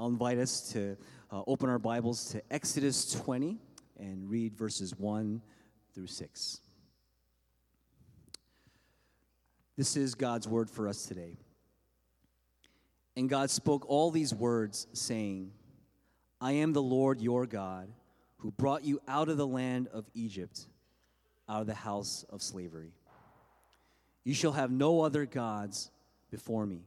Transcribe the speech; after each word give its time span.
I'll 0.00 0.06
invite 0.06 0.38
us 0.38 0.72
to 0.72 0.96
uh, 1.30 1.42
open 1.46 1.68
our 1.68 1.78
Bibles 1.78 2.30
to 2.30 2.42
Exodus 2.50 3.12
20 3.12 3.58
and 3.98 4.30
read 4.30 4.56
verses 4.56 4.98
1 4.98 5.42
through 5.94 6.06
6. 6.06 6.60
This 9.76 9.98
is 9.98 10.14
God's 10.14 10.48
word 10.48 10.70
for 10.70 10.88
us 10.88 11.04
today. 11.04 11.36
And 13.14 13.28
God 13.28 13.50
spoke 13.50 13.84
all 13.90 14.10
these 14.10 14.32
words, 14.32 14.86
saying, 14.94 15.52
I 16.40 16.52
am 16.52 16.72
the 16.72 16.80
Lord 16.80 17.20
your 17.20 17.44
God, 17.44 17.92
who 18.38 18.52
brought 18.52 18.82
you 18.86 19.02
out 19.06 19.28
of 19.28 19.36
the 19.36 19.46
land 19.46 19.88
of 19.92 20.06
Egypt, 20.14 20.60
out 21.46 21.60
of 21.60 21.66
the 21.66 21.74
house 21.74 22.24
of 22.30 22.40
slavery. 22.40 22.94
You 24.24 24.32
shall 24.32 24.52
have 24.52 24.70
no 24.70 25.02
other 25.02 25.26
gods 25.26 25.90
before 26.30 26.64
me. 26.64 26.86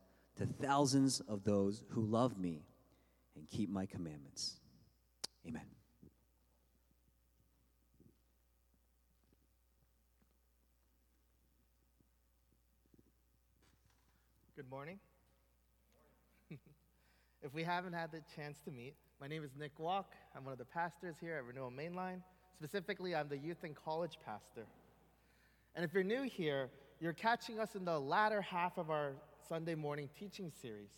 to 0.37 0.45
thousands 0.45 1.19
of 1.21 1.43
those 1.43 1.83
who 1.89 2.01
love 2.01 2.37
me 2.37 2.63
and 3.35 3.49
keep 3.49 3.69
my 3.69 3.85
commandments. 3.85 4.57
Amen. 5.47 5.63
Good 14.55 14.69
morning. 14.69 14.99
if 17.41 17.53
we 17.53 17.63
haven't 17.63 17.93
had 17.93 18.11
the 18.11 18.21
chance 18.35 18.59
to 18.65 18.71
meet, 18.71 18.93
my 19.19 19.27
name 19.27 19.43
is 19.43 19.51
Nick 19.57 19.75
Gwak. 19.75 20.05
I'm 20.35 20.43
one 20.43 20.51
of 20.51 20.59
the 20.59 20.65
pastors 20.65 21.15
here 21.19 21.35
at 21.35 21.45
Renewal 21.45 21.71
Mainline. 21.71 22.21
Specifically, 22.57 23.15
I'm 23.15 23.27
the 23.27 23.37
youth 23.37 23.63
and 23.63 23.75
college 23.75 24.19
pastor. 24.23 24.67
And 25.75 25.83
if 25.83 25.93
you're 25.93 26.03
new 26.03 26.23
here, 26.23 26.69
you're 26.99 27.13
catching 27.13 27.59
us 27.59 27.75
in 27.75 27.85
the 27.85 27.99
latter 27.99 28.41
half 28.41 28.77
of 28.77 28.91
our 28.91 29.13
Sunday 29.47 29.75
morning 29.75 30.09
teaching 30.17 30.51
series, 30.61 30.89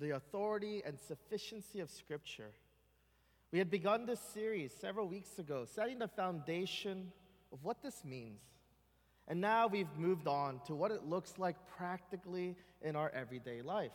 The 0.00 0.10
Authority 0.10 0.82
and 0.84 0.98
Sufficiency 0.98 1.80
of 1.80 1.90
Scripture. 1.90 2.50
We 3.52 3.58
had 3.58 3.70
begun 3.70 4.06
this 4.06 4.20
series 4.20 4.72
several 4.78 5.08
weeks 5.08 5.38
ago, 5.38 5.64
setting 5.64 5.98
the 5.98 6.08
foundation 6.08 7.12
of 7.52 7.58
what 7.62 7.82
this 7.82 8.04
means. 8.04 8.40
And 9.26 9.40
now 9.40 9.66
we've 9.66 9.88
moved 9.96 10.26
on 10.26 10.60
to 10.66 10.74
what 10.74 10.90
it 10.90 11.04
looks 11.04 11.38
like 11.38 11.56
practically 11.76 12.56
in 12.82 12.96
our 12.96 13.10
everyday 13.14 13.62
life. 13.62 13.92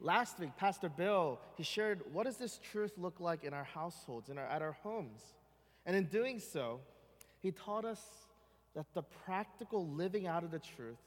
Last 0.00 0.38
week, 0.38 0.56
Pastor 0.56 0.88
Bill, 0.88 1.40
he 1.56 1.62
shared 1.62 2.02
what 2.12 2.26
does 2.26 2.36
this 2.36 2.58
truth 2.58 2.92
look 2.96 3.18
like 3.18 3.44
in 3.44 3.52
our 3.52 3.64
households, 3.64 4.28
in 4.28 4.38
our, 4.38 4.46
at 4.46 4.62
our 4.62 4.76
homes. 4.82 5.20
And 5.84 5.96
in 5.96 6.04
doing 6.04 6.38
so, 6.38 6.80
he 7.40 7.50
taught 7.50 7.84
us 7.84 8.00
that 8.74 8.86
the 8.94 9.02
practical 9.02 9.88
living 9.88 10.26
out 10.26 10.44
of 10.44 10.50
the 10.50 10.58
truth, 10.58 10.98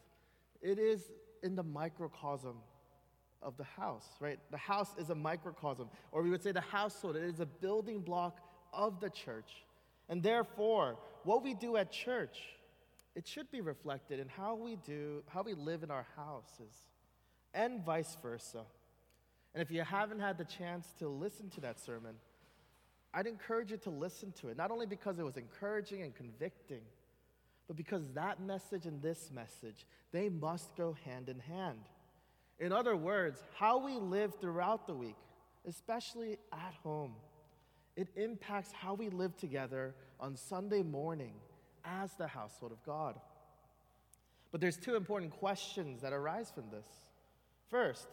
it 0.61 0.77
is 0.77 1.03
in 1.43 1.55
the 1.55 1.63
microcosm 1.63 2.57
of 3.41 3.57
the 3.57 3.63
house, 3.63 4.07
right? 4.19 4.39
The 4.51 4.57
house 4.57 4.89
is 4.97 5.09
a 5.09 5.15
microcosm, 5.15 5.89
or 6.11 6.21
we 6.21 6.29
would 6.29 6.43
say 6.43 6.51
the 6.51 6.61
household, 6.61 7.15
it 7.15 7.23
is 7.23 7.39
a 7.39 7.45
building 7.45 8.01
block 8.01 8.39
of 8.73 8.99
the 8.99 9.09
church. 9.09 9.65
And 10.09 10.21
therefore, 10.21 10.97
what 11.23 11.43
we 11.43 11.53
do 11.53 11.77
at 11.77 11.91
church, 11.91 12.37
it 13.15 13.27
should 13.27 13.49
be 13.51 13.61
reflected 13.61 14.19
in 14.19 14.27
how 14.27 14.55
we 14.55 14.75
do, 14.75 15.23
how 15.27 15.41
we 15.41 15.53
live 15.53 15.83
in 15.83 15.91
our 15.91 16.05
houses, 16.15 16.73
and 17.53 17.83
vice 17.83 18.15
versa. 18.21 18.63
And 19.53 19.61
if 19.61 19.71
you 19.71 19.81
haven't 19.81 20.19
had 20.19 20.37
the 20.37 20.45
chance 20.45 20.93
to 20.99 21.09
listen 21.09 21.49
to 21.51 21.61
that 21.61 21.79
sermon, 21.79 22.15
I'd 23.13 23.27
encourage 23.27 23.71
you 23.71 23.77
to 23.77 23.89
listen 23.89 24.31
to 24.39 24.49
it, 24.49 24.57
not 24.57 24.71
only 24.71 24.85
because 24.85 25.19
it 25.19 25.23
was 25.23 25.35
encouraging 25.35 26.01
and 26.01 26.15
convicting, 26.15 26.81
but 27.71 27.77
because 27.77 28.03
that 28.15 28.41
message 28.41 28.85
and 28.85 29.01
this 29.01 29.29
message, 29.33 29.85
they 30.11 30.27
must 30.27 30.75
go 30.75 30.93
hand 31.05 31.29
in 31.29 31.39
hand. 31.39 31.79
In 32.59 32.73
other 32.73 32.97
words, 32.97 33.41
how 33.57 33.77
we 33.77 33.93
live 33.93 34.35
throughout 34.41 34.87
the 34.87 34.93
week, 34.93 35.15
especially 35.65 36.37
at 36.51 36.73
home, 36.83 37.13
it 37.95 38.09
impacts 38.17 38.73
how 38.73 38.93
we 38.93 39.07
live 39.07 39.37
together 39.37 39.95
on 40.19 40.35
Sunday 40.35 40.83
morning 40.83 41.31
as 41.85 42.11
the 42.15 42.27
household 42.27 42.73
of 42.73 42.83
God. 42.85 43.15
But 44.51 44.59
there's 44.59 44.75
two 44.75 44.97
important 44.97 45.31
questions 45.31 46.01
that 46.01 46.11
arise 46.11 46.51
from 46.53 46.65
this. 46.71 46.87
First, 47.69 48.09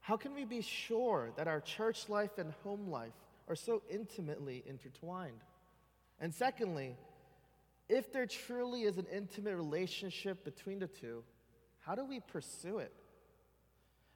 how 0.00 0.18
can 0.18 0.34
we 0.34 0.44
be 0.44 0.60
sure 0.60 1.30
that 1.38 1.48
our 1.48 1.62
church 1.62 2.10
life 2.10 2.36
and 2.36 2.52
home 2.64 2.90
life 2.90 3.14
are 3.48 3.56
so 3.56 3.80
intimately 3.90 4.62
intertwined? 4.66 5.40
And 6.20 6.34
secondly, 6.34 6.96
if 7.88 8.12
there 8.12 8.26
truly 8.26 8.82
is 8.82 8.98
an 8.98 9.06
intimate 9.12 9.56
relationship 9.56 10.44
between 10.44 10.78
the 10.78 10.86
two, 10.86 11.22
how 11.80 11.94
do 11.94 12.04
we 12.04 12.20
pursue 12.20 12.78
it? 12.78 12.92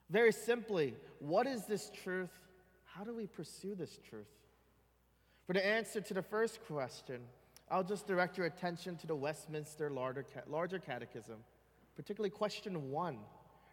Very 0.08 0.32
simply, 0.32 0.94
what 1.18 1.46
is 1.46 1.66
this 1.66 1.90
truth? 2.02 2.30
How 2.84 3.04
do 3.04 3.14
we 3.14 3.26
pursue 3.26 3.74
this 3.74 3.98
truth? 4.08 4.28
For 5.46 5.52
the 5.52 5.64
answer 5.64 6.00
to 6.00 6.14
the 6.14 6.22
first 6.22 6.60
question, 6.66 7.20
I'll 7.70 7.84
just 7.84 8.06
direct 8.06 8.38
your 8.38 8.46
attention 8.46 8.96
to 8.98 9.06
the 9.06 9.16
Westminster 9.16 9.90
Larger 9.90 10.24
Larger 10.46 10.78
Catechism, 10.78 11.36
particularly 11.96 12.30
question 12.30 12.90
one. 12.90 13.18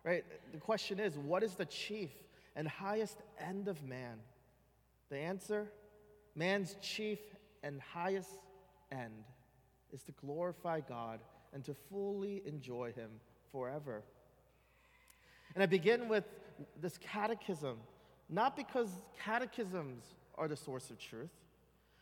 Right? 0.04 0.26
The 0.52 0.58
question 0.58 1.00
is, 1.00 1.18
what 1.18 1.44
is 1.44 1.56
the 1.56 1.66
chief 1.66 2.10
and 2.56 2.68
highest 2.68 3.18
end 3.40 3.68
of 3.68 3.82
man? 3.84 4.18
The 5.10 5.18
answer 5.18 5.72
man's 6.36 6.76
chief 6.82 7.20
and 7.64 7.80
highest 7.80 8.40
end 8.92 9.24
is 9.94 10.04
to 10.04 10.12
glorify 10.14 10.80
God 10.82 11.20
and 11.54 11.64
to 11.66 11.76
fully 11.90 12.42
enjoy 12.46 12.92
Him 12.94 13.10
forever. 13.52 14.04
And 15.54 15.64
I 15.64 15.68
begin 15.68 16.10
with 16.10 16.26
this 16.82 16.98
catechism, 16.98 17.78
not 18.30 18.56
because 18.56 18.90
catechisms 19.24 20.04
are 20.36 20.48
the 20.48 20.56
source 20.56 20.90
of 20.90 20.98
truth, 20.98 21.30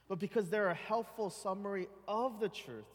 but 0.07 0.19
because 0.19 0.49
they're 0.49 0.69
a 0.69 0.73
helpful 0.73 1.29
summary 1.29 1.87
of 2.07 2.39
the 2.39 2.49
truth. 2.49 2.85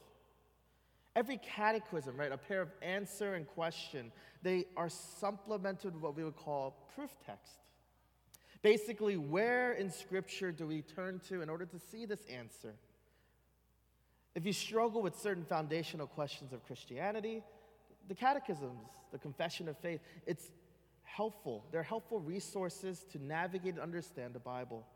Every 1.14 1.38
catechism, 1.38 2.16
right, 2.16 2.32
a 2.32 2.36
pair 2.36 2.60
of 2.60 2.68
answer 2.82 3.34
and 3.34 3.46
question, 3.46 4.12
they 4.42 4.66
are 4.76 4.88
supplemented 4.90 5.94
with 5.94 6.02
what 6.02 6.16
we 6.16 6.24
would 6.24 6.36
call 6.36 6.76
proof 6.94 7.10
text. 7.24 7.52
Basically, 8.62 9.16
where 9.16 9.72
in 9.72 9.90
Scripture 9.90 10.52
do 10.52 10.66
we 10.66 10.82
turn 10.82 11.20
to 11.28 11.40
in 11.40 11.48
order 11.48 11.64
to 11.66 11.78
see 11.78 12.04
this 12.04 12.24
answer? 12.26 12.74
If 14.36 14.44
you 14.44 14.52
struggle 14.52 15.00
with 15.00 15.18
certain 15.18 15.44
foundational 15.44 16.06
questions 16.06 16.52
of 16.52 16.64
Christianity, 16.66 17.42
the 18.06 18.14
catechisms, 18.14 18.90
the 19.10 19.18
confession 19.18 19.66
of 19.66 19.78
faith, 19.78 20.00
it's 20.26 20.50
helpful. 21.04 21.64
They're 21.72 21.82
helpful 21.82 22.20
resources 22.20 23.06
to 23.12 23.24
navigate 23.24 23.72
and 23.72 23.82
understand 23.82 24.34
the 24.34 24.38
Bible. 24.38 24.86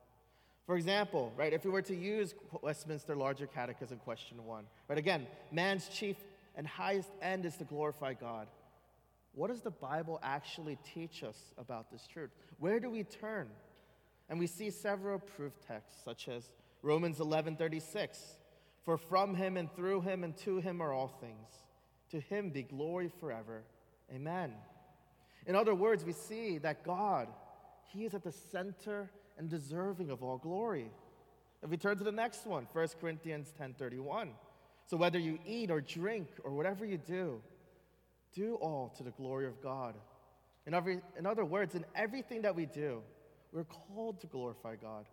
For 0.67 0.77
example, 0.77 1.33
right, 1.39 1.55
if 1.55 1.65
we 1.65 1.71
were 1.71 1.81
to 1.81 1.97
use 1.97 2.35
Westminster 2.61 3.17
Larger 3.17 3.47
Catechism 3.47 3.99
question 4.01 4.45
one, 4.45 4.67
right, 4.89 4.99
again, 4.99 5.27
man's 5.51 5.89
chief 5.89 6.17
and 6.55 6.67
highest 6.67 7.09
end 7.23 7.47
is 7.47 7.57
to 7.57 7.65
glorify 7.65 8.13
God. 8.13 8.47
What 9.33 9.49
does 9.49 9.63
the 9.63 9.71
Bible 9.71 10.21
actually 10.23 10.77
teach 10.95 11.23
us 11.23 11.55
about 11.57 11.91
this 11.91 12.07
truth? 12.07 12.31
Where 12.59 12.79
do 12.79 12.91
we 12.91 13.05
turn? 13.05 13.49
And 14.29 14.39
we 14.39 14.47
see 14.47 14.69
several 14.69 15.19
proof 15.19 15.55
texts, 15.67 16.03
such 16.05 16.29
as 16.29 16.53
Romans 16.83 17.21
11:36, 17.21 18.37
"For 18.85 18.97
from 18.97 19.35
him 19.35 19.57
and 19.57 19.73
through 19.75 20.03
him 20.03 20.25
and 20.25 20.37
to 20.39 20.59
him 20.59 20.81
are 20.81 20.93
all 20.93 21.09
things. 21.09 21.49
To 22.11 22.21
him 22.21 22.51
be 22.51 22.63
glory 22.63 23.09
forever. 23.21 23.63
Amen." 24.13 24.55
In 25.47 25.57
other 25.57 25.75
words, 25.75 26.05
we 26.05 26.13
see 26.13 26.59
that 26.59 26.85
God, 26.85 27.29
he 27.89 28.05
is 28.05 28.15
at 28.15 28.23
the 28.23 28.33
center 28.33 29.11
and 29.39 29.49
deserving 29.49 30.11
of 30.11 30.23
all 30.23 30.39
glory. 30.39 30.91
If 31.63 31.71
we 31.71 31.77
turn 31.77 31.99
to 31.99 32.05
the 32.05 32.13
next 32.13 32.47
one, 32.47 32.67
1 32.73 33.01
Corinthians 33.01 33.53
10:31. 33.53 34.35
So 34.87 34.97
whether 34.97 35.19
you 35.19 35.39
eat 35.45 35.71
or 35.71 35.81
drink 35.81 36.29
or 36.43 36.53
whatever 36.53 36.85
you 36.85 36.99
do, 36.99 37.43
do 38.33 38.57
all 38.57 38.89
to 38.97 39.03
the 39.03 39.11
glory 39.11 39.47
of 39.47 39.61
God. 39.63 39.95
In, 40.67 40.75
every, 40.75 41.01
in 41.19 41.27
other 41.27 41.45
words, 41.45 41.75
in 41.75 41.85
everything 41.95 42.43
that 42.43 42.55
we 42.55 42.67
do, 42.67 43.03
we're 43.53 43.65
called 43.65 44.21
to 44.21 44.27
glorify 44.27 44.77
God. 44.77 45.07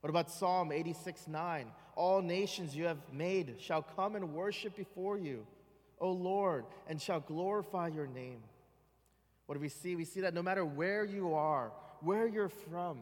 What 0.00 0.10
about 0.10 0.30
Psalm 0.30 0.72
86 0.72 1.26
9? 1.26 1.66
All 1.98 2.22
nations 2.22 2.76
you 2.76 2.84
have 2.84 3.00
made 3.12 3.56
shall 3.58 3.82
come 3.82 4.14
and 4.14 4.32
worship 4.32 4.76
before 4.76 5.18
you, 5.18 5.44
O 6.00 6.12
Lord, 6.12 6.64
and 6.86 7.02
shall 7.02 7.18
glorify 7.18 7.88
your 7.88 8.06
name. 8.06 8.38
What 9.46 9.56
do 9.56 9.60
we 9.60 9.68
see? 9.68 9.96
We 9.96 10.04
see 10.04 10.20
that 10.20 10.32
no 10.32 10.40
matter 10.40 10.64
where 10.64 11.04
you 11.04 11.34
are, 11.34 11.72
where 12.00 12.28
you're 12.28 12.50
from, 12.50 13.00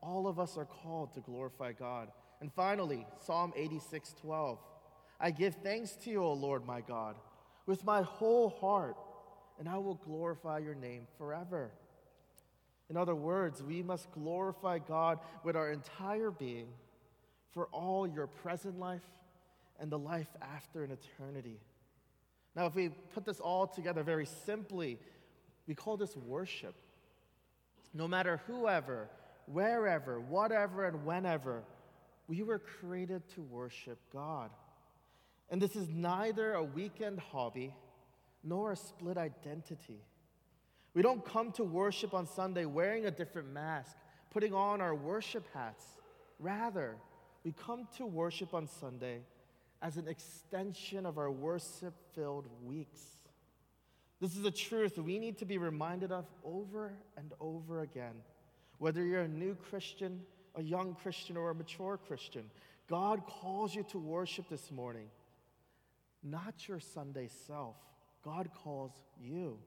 all 0.00 0.26
of 0.26 0.40
us 0.40 0.56
are 0.56 0.64
called 0.64 1.14
to 1.14 1.20
glorify 1.20 1.70
God. 1.70 2.08
And 2.40 2.52
finally, 2.52 3.06
Psalm 3.24 3.52
86 3.54 4.12
12. 4.20 4.58
I 5.20 5.30
give 5.30 5.54
thanks 5.62 5.92
to 6.02 6.10
you, 6.10 6.24
O 6.24 6.32
Lord 6.32 6.66
my 6.66 6.80
God, 6.80 7.14
with 7.66 7.84
my 7.84 8.02
whole 8.02 8.50
heart, 8.50 8.96
and 9.60 9.68
I 9.68 9.78
will 9.78 10.00
glorify 10.04 10.58
your 10.58 10.74
name 10.74 11.06
forever. 11.16 11.70
In 12.90 12.96
other 12.96 13.14
words, 13.14 13.62
we 13.62 13.84
must 13.84 14.10
glorify 14.10 14.80
God 14.80 15.20
with 15.44 15.54
our 15.54 15.70
entire 15.70 16.32
being 16.32 16.66
for 17.52 17.66
all 17.66 18.06
your 18.06 18.26
present 18.26 18.78
life 18.78 19.06
and 19.78 19.90
the 19.90 19.98
life 19.98 20.28
after 20.40 20.84
in 20.84 20.90
eternity. 20.90 21.60
Now, 22.54 22.66
if 22.66 22.74
we 22.74 22.90
put 23.14 23.24
this 23.24 23.40
all 23.40 23.66
together 23.66 24.02
very 24.02 24.26
simply, 24.26 24.98
we 25.66 25.74
call 25.74 25.96
this 25.96 26.16
worship. 26.16 26.74
No 27.94 28.08
matter 28.08 28.40
whoever, 28.46 29.08
wherever, 29.46 30.20
whatever, 30.20 30.86
and 30.86 31.04
whenever, 31.04 31.62
we 32.28 32.42
were 32.42 32.58
created 32.58 33.28
to 33.34 33.42
worship 33.42 33.98
God. 34.12 34.50
And 35.50 35.60
this 35.60 35.76
is 35.76 35.88
neither 35.88 36.54
a 36.54 36.64
weekend 36.64 37.18
hobby 37.18 37.74
nor 38.42 38.72
a 38.72 38.76
split 38.76 39.18
identity. 39.18 40.00
We 40.94 41.02
don't 41.02 41.24
come 41.24 41.52
to 41.52 41.64
worship 41.64 42.14
on 42.14 42.26
Sunday 42.26 42.64
wearing 42.64 43.06
a 43.06 43.10
different 43.10 43.52
mask, 43.52 43.96
putting 44.30 44.54
on 44.54 44.80
our 44.80 44.94
worship 44.94 45.46
hats. 45.54 45.84
Rather, 46.38 46.96
we 47.44 47.52
come 47.52 47.88
to 47.96 48.06
worship 48.06 48.54
on 48.54 48.68
Sunday 48.68 49.20
as 49.80 49.96
an 49.96 50.06
extension 50.06 51.04
of 51.06 51.18
our 51.18 51.30
worship 51.30 51.94
filled 52.14 52.46
weeks. 52.62 53.00
This 54.20 54.36
is 54.36 54.44
a 54.44 54.50
truth 54.50 54.98
we 54.98 55.18
need 55.18 55.38
to 55.38 55.44
be 55.44 55.58
reminded 55.58 56.12
of 56.12 56.26
over 56.44 56.92
and 57.16 57.32
over 57.40 57.80
again. 57.80 58.14
Whether 58.78 59.04
you're 59.04 59.22
a 59.22 59.28
new 59.28 59.56
Christian, 59.56 60.20
a 60.54 60.62
young 60.62 60.94
Christian, 60.94 61.36
or 61.36 61.50
a 61.50 61.54
mature 61.54 61.98
Christian, 62.06 62.44
God 62.88 63.26
calls 63.26 63.74
you 63.74 63.82
to 63.90 63.98
worship 63.98 64.48
this 64.48 64.70
morning. 64.70 65.08
Not 66.22 66.68
your 66.68 66.78
Sunday 66.78 67.28
self, 67.48 67.74
God 68.24 68.50
calls 68.62 68.92
you. 69.20 69.58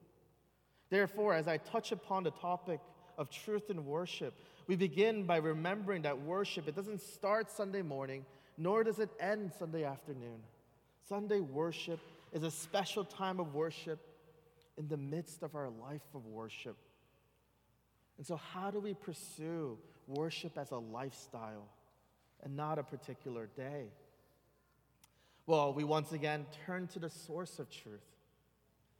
Therefore, 0.89 1.33
as 1.33 1.47
I 1.47 1.57
touch 1.57 1.91
upon 1.91 2.23
the 2.23 2.31
topic 2.31 2.79
of 3.17 3.29
truth 3.29 3.69
and 3.69 3.85
worship, 3.85 4.33
we 4.67 4.75
begin 4.75 5.23
by 5.25 5.37
remembering 5.37 6.03
that 6.03 6.21
worship, 6.21 6.67
it 6.67 6.75
doesn't 6.75 7.01
start 7.01 7.51
Sunday 7.51 7.81
morning, 7.81 8.25
nor 8.57 8.83
does 8.83 8.99
it 8.99 9.09
end 9.19 9.51
Sunday 9.57 9.83
afternoon. 9.83 10.39
Sunday 11.07 11.39
worship 11.39 11.99
is 12.33 12.43
a 12.43 12.51
special 12.51 13.03
time 13.03 13.39
of 13.39 13.53
worship 13.53 13.99
in 14.77 14.87
the 14.87 14.97
midst 14.97 15.43
of 15.43 15.55
our 15.55 15.69
life 15.69 16.05
of 16.13 16.25
worship. 16.25 16.75
And 18.17 18.25
so, 18.25 18.37
how 18.37 18.71
do 18.71 18.79
we 18.79 18.93
pursue 18.93 19.77
worship 20.07 20.57
as 20.57 20.71
a 20.71 20.77
lifestyle 20.77 21.67
and 22.43 22.55
not 22.55 22.79
a 22.79 22.83
particular 22.83 23.47
day? 23.55 23.85
Well, 25.47 25.73
we 25.73 25.83
once 25.83 26.11
again 26.11 26.45
turn 26.65 26.87
to 26.87 26.99
the 26.99 27.09
source 27.09 27.59
of 27.59 27.69
truth, 27.69 28.01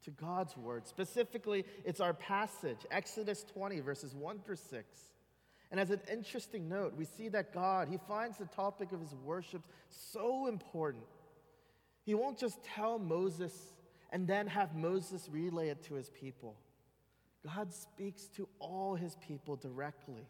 to 0.04 0.12
God's 0.12 0.56
word. 0.56 0.86
Specifically, 0.88 1.66
it's 1.84 2.00
our 2.00 2.14
passage, 2.14 2.78
Exodus 2.92 3.44
20, 3.54 3.80
verses 3.80 4.14
1 4.14 4.40
through 4.46 4.58
6. 4.58 4.86
And 5.72 5.80
as 5.80 5.90
an 5.90 6.02
interesting 6.12 6.70
note, 6.70 6.94
we 6.96 7.06
see 7.06 7.28
that 7.30 7.54
God, 7.54 7.88
He 7.90 7.98
finds 8.08 8.38
the 8.38 8.46
topic 8.46 8.92
of 8.92 9.02
His 9.02 9.14
worship 9.24 9.62
so 9.90 10.48
important. 10.48 11.04
He 12.06 12.14
won't 12.14 12.38
just 12.38 12.64
tell 12.64 13.00
Moses 13.00 13.54
and 14.12 14.28
then 14.28 14.48
have 14.48 14.76
Moses 14.76 15.28
relay 15.30 15.70
it 15.70 15.84
to 15.84 15.96
his 15.96 16.10
people. 16.10 16.56
God 17.46 17.74
speaks 17.74 18.28
to 18.38 18.48
all 18.60 18.96
his 18.96 19.18
people 19.28 19.56
directly. 19.56 20.26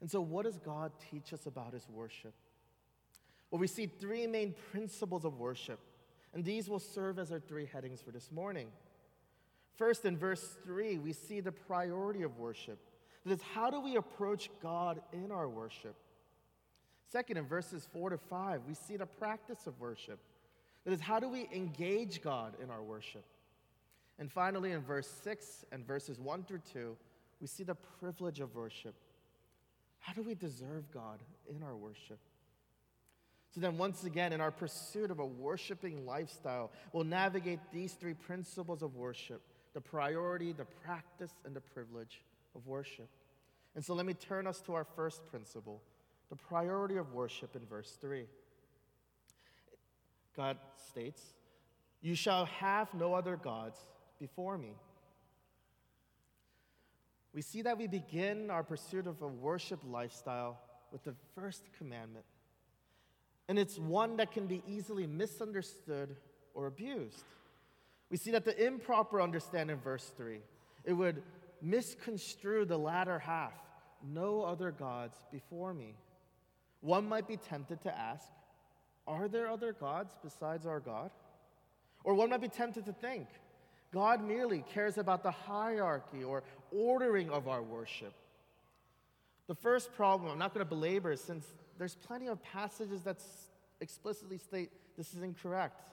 And 0.00 0.10
so, 0.10 0.20
what 0.20 0.44
does 0.44 0.58
God 0.58 0.92
teach 1.10 1.32
us 1.32 1.46
about 1.46 1.72
his 1.72 1.88
worship? 1.88 2.34
Well, 3.50 3.60
we 3.60 3.66
see 3.66 3.86
three 3.86 4.26
main 4.26 4.54
principles 4.70 5.24
of 5.24 5.38
worship, 5.38 5.80
and 6.32 6.44
these 6.44 6.68
will 6.68 6.78
serve 6.78 7.18
as 7.18 7.32
our 7.32 7.40
three 7.40 7.66
headings 7.66 8.00
for 8.00 8.10
this 8.10 8.30
morning. 8.30 8.68
First, 9.76 10.04
in 10.04 10.16
verse 10.16 10.56
3, 10.64 10.98
we 10.98 11.12
see 11.12 11.40
the 11.40 11.52
priority 11.52 12.22
of 12.22 12.38
worship. 12.38 12.78
That 13.24 13.32
is, 13.32 13.42
how 13.54 13.70
do 13.70 13.80
we 13.80 13.96
approach 13.96 14.50
God 14.62 15.00
in 15.12 15.30
our 15.30 15.48
worship? 15.48 15.94
Second, 17.10 17.36
in 17.36 17.46
verses 17.46 17.86
4 17.92 18.10
to 18.10 18.18
5, 18.18 18.62
we 18.66 18.74
see 18.74 18.96
the 18.96 19.06
practice 19.06 19.66
of 19.66 19.78
worship. 19.78 20.18
That 20.84 20.92
is, 20.92 21.00
how 21.00 21.20
do 21.20 21.28
we 21.28 21.48
engage 21.54 22.22
God 22.22 22.54
in 22.60 22.70
our 22.70 22.82
worship? 22.82 23.24
And 24.18 24.30
finally, 24.30 24.72
in 24.72 24.82
verse 24.82 25.08
6 25.22 25.64
and 25.72 25.86
verses 25.86 26.18
1 26.18 26.44
through 26.44 26.62
2, 26.72 26.96
we 27.40 27.46
see 27.46 27.64
the 27.64 27.76
privilege 28.00 28.40
of 28.40 28.54
worship. 28.54 28.94
How 30.00 30.12
do 30.12 30.22
we 30.22 30.34
deserve 30.34 30.90
God 30.92 31.20
in 31.48 31.62
our 31.62 31.76
worship? 31.76 32.18
So 33.54 33.60
then, 33.60 33.76
once 33.78 34.04
again, 34.04 34.32
in 34.32 34.40
our 34.40 34.50
pursuit 34.50 35.10
of 35.10 35.18
a 35.18 35.26
worshiping 35.26 36.06
lifestyle, 36.06 36.72
we'll 36.92 37.04
navigate 37.04 37.60
these 37.72 37.92
three 37.92 38.14
principles 38.14 38.82
of 38.82 38.96
worship 38.96 39.42
the 39.74 39.80
priority, 39.80 40.52
the 40.52 40.66
practice, 40.84 41.32
and 41.46 41.56
the 41.56 41.60
privilege 41.60 42.20
of 42.54 42.66
worship. 42.66 43.08
And 43.74 43.84
so, 43.84 43.94
let 43.94 44.06
me 44.06 44.14
turn 44.14 44.46
us 44.46 44.60
to 44.62 44.74
our 44.74 44.84
first 44.84 45.26
principle 45.26 45.82
the 46.32 46.36
priority 46.36 46.96
of 46.96 47.12
worship 47.12 47.54
in 47.56 47.66
verse 47.66 47.98
3. 48.00 48.24
God 50.34 50.56
states, 50.88 51.20
You 52.00 52.14
shall 52.14 52.46
have 52.46 52.92
no 52.94 53.12
other 53.12 53.36
gods 53.36 53.78
before 54.18 54.56
me. 54.56 54.74
We 57.34 57.42
see 57.42 57.60
that 57.62 57.76
we 57.76 57.86
begin 57.86 58.50
our 58.50 58.62
pursuit 58.62 59.06
of 59.06 59.20
a 59.20 59.28
worship 59.28 59.80
lifestyle 59.86 60.58
with 60.90 61.04
the 61.04 61.14
first 61.34 61.64
commandment. 61.76 62.24
And 63.48 63.58
it's 63.58 63.78
one 63.78 64.16
that 64.16 64.32
can 64.32 64.46
be 64.46 64.62
easily 64.66 65.06
misunderstood 65.06 66.16
or 66.54 66.66
abused. 66.66 67.24
We 68.10 68.16
see 68.16 68.30
that 68.30 68.44
the 68.44 68.66
improper 68.66 69.20
understanding 69.20 69.76
in 69.76 69.82
verse 69.82 70.12
3, 70.16 70.38
it 70.84 70.92
would 70.92 71.22
misconstrue 71.62 72.64
the 72.64 72.78
latter 72.78 73.18
half 73.18 73.54
no 74.04 74.42
other 74.42 74.70
gods 74.70 75.16
before 75.30 75.72
me. 75.72 75.94
One 76.80 77.08
might 77.08 77.28
be 77.28 77.36
tempted 77.36 77.80
to 77.82 77.96
ask, 77.96 78.26
are 79.06 79.28
there 79.28 79.48
other 79.48 79.72
gods 79.72 80.14
besides 80.22 80.66
our 80.66 80.80
God? 80.80 81.10
Or 82.04 82.14
one 82.14 82.30
might 82.30 82.40
be 82.40 82.48
tempted 82.48 82.84
to 82.86 82.92
think 82.92 83.28
God 83.92 84.26
merely 84.26 84.64
cares 84.72 84.96
about 84.96 85.22
the 85.22 85.30
hierarchy 85.30 86.24
or 86.24 86.42
ordering 86.70 87.30
of 87.30 87.46
our 87.46 87.62
worship. 87.62 88.14
The 89.48 89.54
first 89.54 89.94
problem, 89.94 90.32
I'm 90.32 90.38
not 90.38 90.54
going 90.54 90.64
to 90.64 90.68
belabor 90.68 91.14
since 91.16 91.44
there's 91.78 91.94
plenty 91.94 92.28
of 92.28 92.42
passages 92.42 93.02
that 93.02 93.18
explicitly 93.80 94.38
state 94.38 94.70
this 94.96 95.12
is 95.12 95.22
incorrect. 95.22 95.90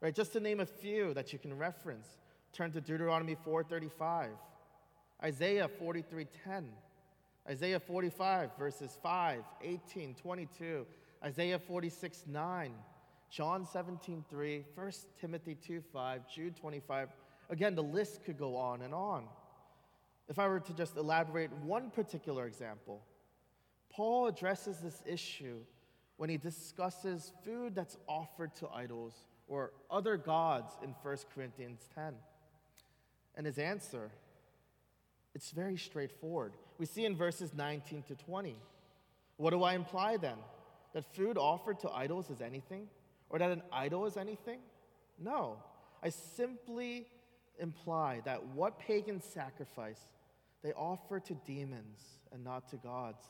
Right? 0.00 0.14
Just 0.14 0.32
to 0.34 0.40
name 0.40 0.60
a 0.60 0.66
few 0.66 1.14
that 1.14 1.32
you 1.32 1.38
can 1.38 1.56
reference, 1.56 2.06
turn 2.52 2.70
to 2.72 2.80
Deuteronomy 2.80 3.36
4:35, 3.46 4.30
Isaiah 5.22 5.68
43:10, 5.68 6.64
Isaiah 7.48 7.80
45 7.80 8.56
verses 8.56 8.98
5, 9.02 9.44
18, 9.62 10.14
22, 10.14 10.86
Isaiah 11.24 11.58
46 11.58 12.24
9, 12.26 12.74
John 13.30 13.66
17 13.66 14.24
3, 14.28 14.64
1 14.74 14.92
Timothy 15.20 15.54
2 15.54 15.80
5, 15.80 16.28
Jude 16.28 16.56
25. 16.56 17.08
Again, 17.50 17.74
the 17.74 17.82
list 17.82 18.24
could 18.24 18.38
go 18.38 18.56
on 18.56 18.82
and 18.82 18.94
on. 18.94 19.24
If 20.28 20.38
I 20.38 20.48
were 20.48 20.60
to 20.60 20.72
just 20.72 20.96
elaborate 20.96 21.52
one 21.52 21.90
particular 21.90 22.46
example, 22.46 23.02
Paul 23.90 24.26
addresses 24.26 24.78
this 24.78 25.02
issue 25.06 25.58
when 26.16 26.30
he 26.30 26.36
discusses 26.36 27.32
food 27.44 27.74
that's 27.74 27.96
offered 28.08 28.54
to 28.56 28.68
idols 28.68 29.26
or 29.48 29.72
other 29.90 30.16
gods 30.16 30.72
in 30.82 30.94
1 31.02 31.16
Corinthians 31.34 31.88
10. 31.94 32.14
And 33.34 33.46
his 33.46 33.58
answer, 33.58 34.10
it's 35.34 35.50
very 35.50 35.76
straightforward. 35.76 36.52
We 36.78 36.86
see 36.86 37.04
in 37.04 37.16
verses 37.16 37.52
19 37.54 38.02
to 38.04 38.14
20. 38.14 38.56
What 39.36 39.50
do 39.50 39.62
I 39.62 39.74
imply 39.74 40.16
then? 40.16 40.36
that 40.92 41.04
food 41.14 41.38
offered 41.38 41.80
to 41.80 41.90
idols 41.90 42.30
is 42.30 42.40
anything 42.40 42.88
or 43.30 43.38
that 43.38 43.50
an 43.50 43.62
idol 43.72 44.06
is 44.06 44.16
anything? 44.16 44.60
No. 45.18 45.56
I 46.02 46.10
simply 46.10 47.06
imply 47.58 48.20
that 48.24 48.44
what 48.48 48.78
pagans 48.78 49.24
sacrifice, 49.24 50.00
they 50.62 50.72
offer 50.72 51.20
to 51.20 51.34
demons 51.46 52.00
and 52.32 52.44
not 52.44 52.68
to 52.70 52.76
gods. 52.76 53.24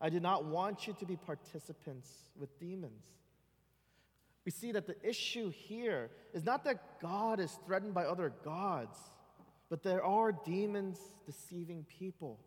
I 0.00 0.10
do 0.10 0.20
not 0.20 0.44
want 0.44 0.86
you 0.86 0.94
to 0.94 1.06
be 1.06 1.16
participants 1.16 2.08
with 2.38 2.56
demons. 2.58 3.04
We 4.44 4.52
see 4.52 4.72
that 4.72 4.86
the 4.86 4.96
issue 5.02 5.50
here 5.50 6.10
is 6.32 6.44
not 6.44 6.64
that 6.64 7.00
God 7.00 7.40
is 7.40 7.58
threatened 7.66 7.94
by 7.94 8.04
other 8.04 8.32
gods, 8.44 8.96
but 9.70 9.82
there 9.82 10.02
are 10.02 10.32
demons 10.32 10.98
deceiving 11.26 11.84
people. 11.98 12.38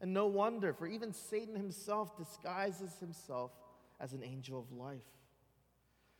And 0.00 0.12
no 0.12 0.26
wonder, 0.26 0.72
for 0.72 0.86
even 0.86 1.12
Satan 1.12 1.54
himself 1.54 2.16
disguises 2.16 2.98
himself 2.98 3.52
as 4.00 4.12
an 4.12 4.22
angel 4.22 4.58
of 4.58 4.76
life. 4.76 4.98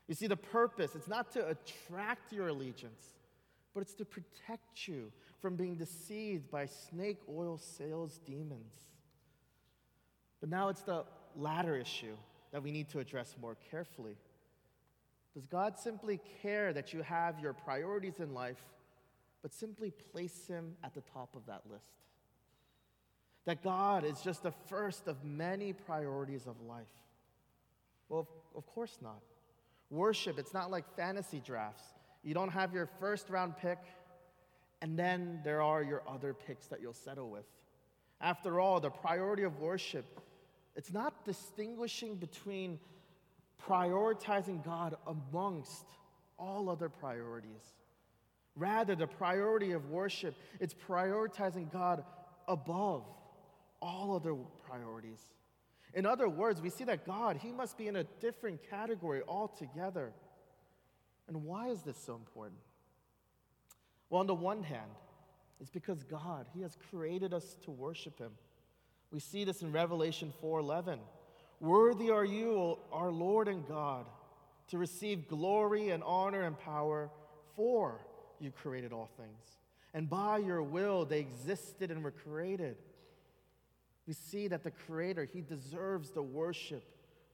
You 0.09 0.15
see, 0.15 0.27
the 0.27 0.37
purpose, 0.37 0.95
it's 0.95 1.09
not 1.09 1.33
to 1.33 1.49
attract 1.49 2.33
your 2.33 2.49
allegiance, 2.49 3.03
but 3.75 3.81
it's 3.81 3.95
to 3.95 4.05
protect 4.05 4.87
you 4.87 5.11
from 5.41 5.57
being 5.57 5.77
deceived 5.77 6.51
by 6.51 6.67
snake 6.67 7.19
oil 7.29 7.59
sales 7.59 8.21
demons. 8.25 8.75
But 10.41 10.51
now 10.51 10.69
it's 10.69 10.83
the 10.83 11.05
latter 11.37 11.77
issue 11.77 12.17
that 12.53 12.63
we 12.63 12.71
need 12.71 12.89
to 12.91 12.99
address 12.99 13.35
more 13.41 13.57
carefully. 13.71 14.17
Does 15.35 15.47
God 15.47 15.79
simply 15.79 16.21
care 16.43 16.73
that 16.73 16.93
you 16.93 17.03
have 17.03 17.41
your 17.41 17.55
priorities 17.55 18.21
in 18.21 18.35
life, 18.35 18.63
but 19.43 19.53
simply 19.53 19.91
place 19.91 20.47
Him 20.47 20.77
at 20.83 20.95
the 20.95 21.03
top 21.13 21.35
of 21.37 21.47
that 21.47 21.63
list? 21.71 21.85
That 23.45 23.63
God 23.63 24.05
is 24.05 24.21
just 24.21 24.43
the 24.43 24.53
first 24.69 25.09
of 25.09 25.25
many 25.25 25.73
priorities 25.73 26.47
of 26.47 26.61
life? 26.61 26.87
Well, 28.09 28.29
of 28.55 28.67
course 28.67 28.99
not. 29.03 29.21
Worship, 29.91 30.39
it's 30.39 30.55
not 30.55 30.71
like 30.71 30.85
fantasy 30.97 31.43
drafts. 31.45 31.83
You 32.23 32.35
don't 32.35 32.51
have 32.51 32.73
your 32.73 32.89
first 33.01 33.29
round 33.29 33.57
pick, 33.57 33.79
and 34.81 34.99
then 34.99 35.41
there 35.45 35.61
are 35.61 35.83
your 35.83 36.03
other 36.09 36.33
picks 36.33 36.67
that 36.67 36.81
you'll 36.81 36.95
settle 36.95 37.31
with. 37.31 37.45
After 38.21 38.61
all, 38.61 38.79
the 38.79 38.91
priority 38.91 39.43
of 39.43 39.59
worship, 39.59 40.21
it's 40.77 40.93
not 40.93 41.25
distinguishing 41.25 42.15
between 42.15 42.79
prioritizing 43.69 44.65
God 44.65 44.97
amongst 45.07 45.85
all 46.39 46.71
other 46.71 46.89
priorities. 46.89 47.75
Rather, 48.55 48.95
the 48.95 49.07
priority 49.07 49.73
of 49.73 49.89
worship, 49.91 50.35
it's 50.61 50.75
prioritizing 50.75 51.73
God 51.73 52.05
above 52.47 53.05
all 53.81 54.15
other 54.15 54.35
priorities. 54.69 55.21
In 55.95 56.07
other 56.07 56.29
words, 56.29 56.61
we 56.61 56.71
see 56.71 56.85
that 56.85 57.07
God, 57.07 57.37
He 57.37 57.53
must 57.53 57.77
be 57.77 57.89
in 57.89 57.97
a 57.97 58.05
different 58.21 58.61
category 58.69 59.23
altogether. 59.27 60.13
And 61.29 61.45
why 61.45 61.69
is 61.69 61.83
this 61.83 61.97
so 61.97 62.15
important? 62.15 62.61
Well, 64.11 64.21
on 64.21 64.27
the 64.27 64.35
one 64.35 64.63
hand, 64.63 64.91
it's 65.61 65.71
because 65.71 66.03
God, 66.03 66.47
He 66.55 66.63
has 66.63 66.77
created 66.91 67.33
us 67.33 67.57
to 67.65 67.71
worship 67.71 68.19
Him. 68.19 68.33
We 69.11 69.21
see 69.21 69.45
this 69.45 69.63
in 69.63 69.73
Revelation 69.73 70.33
4:11. 70.43 70.99
Worthy 71.61 72.11
are 72.11 72.25
you, 72.25 72.79
our 72.91 73.11
Lord 73.11 73.47
and 73.47 73.67
God, 73.69 74.07
to 74.69 74.79
receive 74.79 75.29
glory 75.29 75.91
and 75.91 76.03
honor 76.03 76.43
and 76.43 76.59
power, 76.59 77.11
for 77.55 78.01
you 78.43 78.51
created 78.51 78.93
all 78.93 79.11
things. 79.17 79.59
And 79.95 80.09
by 80.09 80.39
your 80.39 80.63
will 80.63 81.05
they 81.05 81.21
existed 81.21 81.91
and 81.91 82.03
were 82.03 82.11
created. 82.11 82.77
We 84.07 84.15
see 84.15 84.49
that 84.49 84.65
the 84.65 84.71
Creator, 84.71 85.25
He 85.25 85.41
deserves 85.41 86.11
the 86.11 86.23
worship 86.23 86.85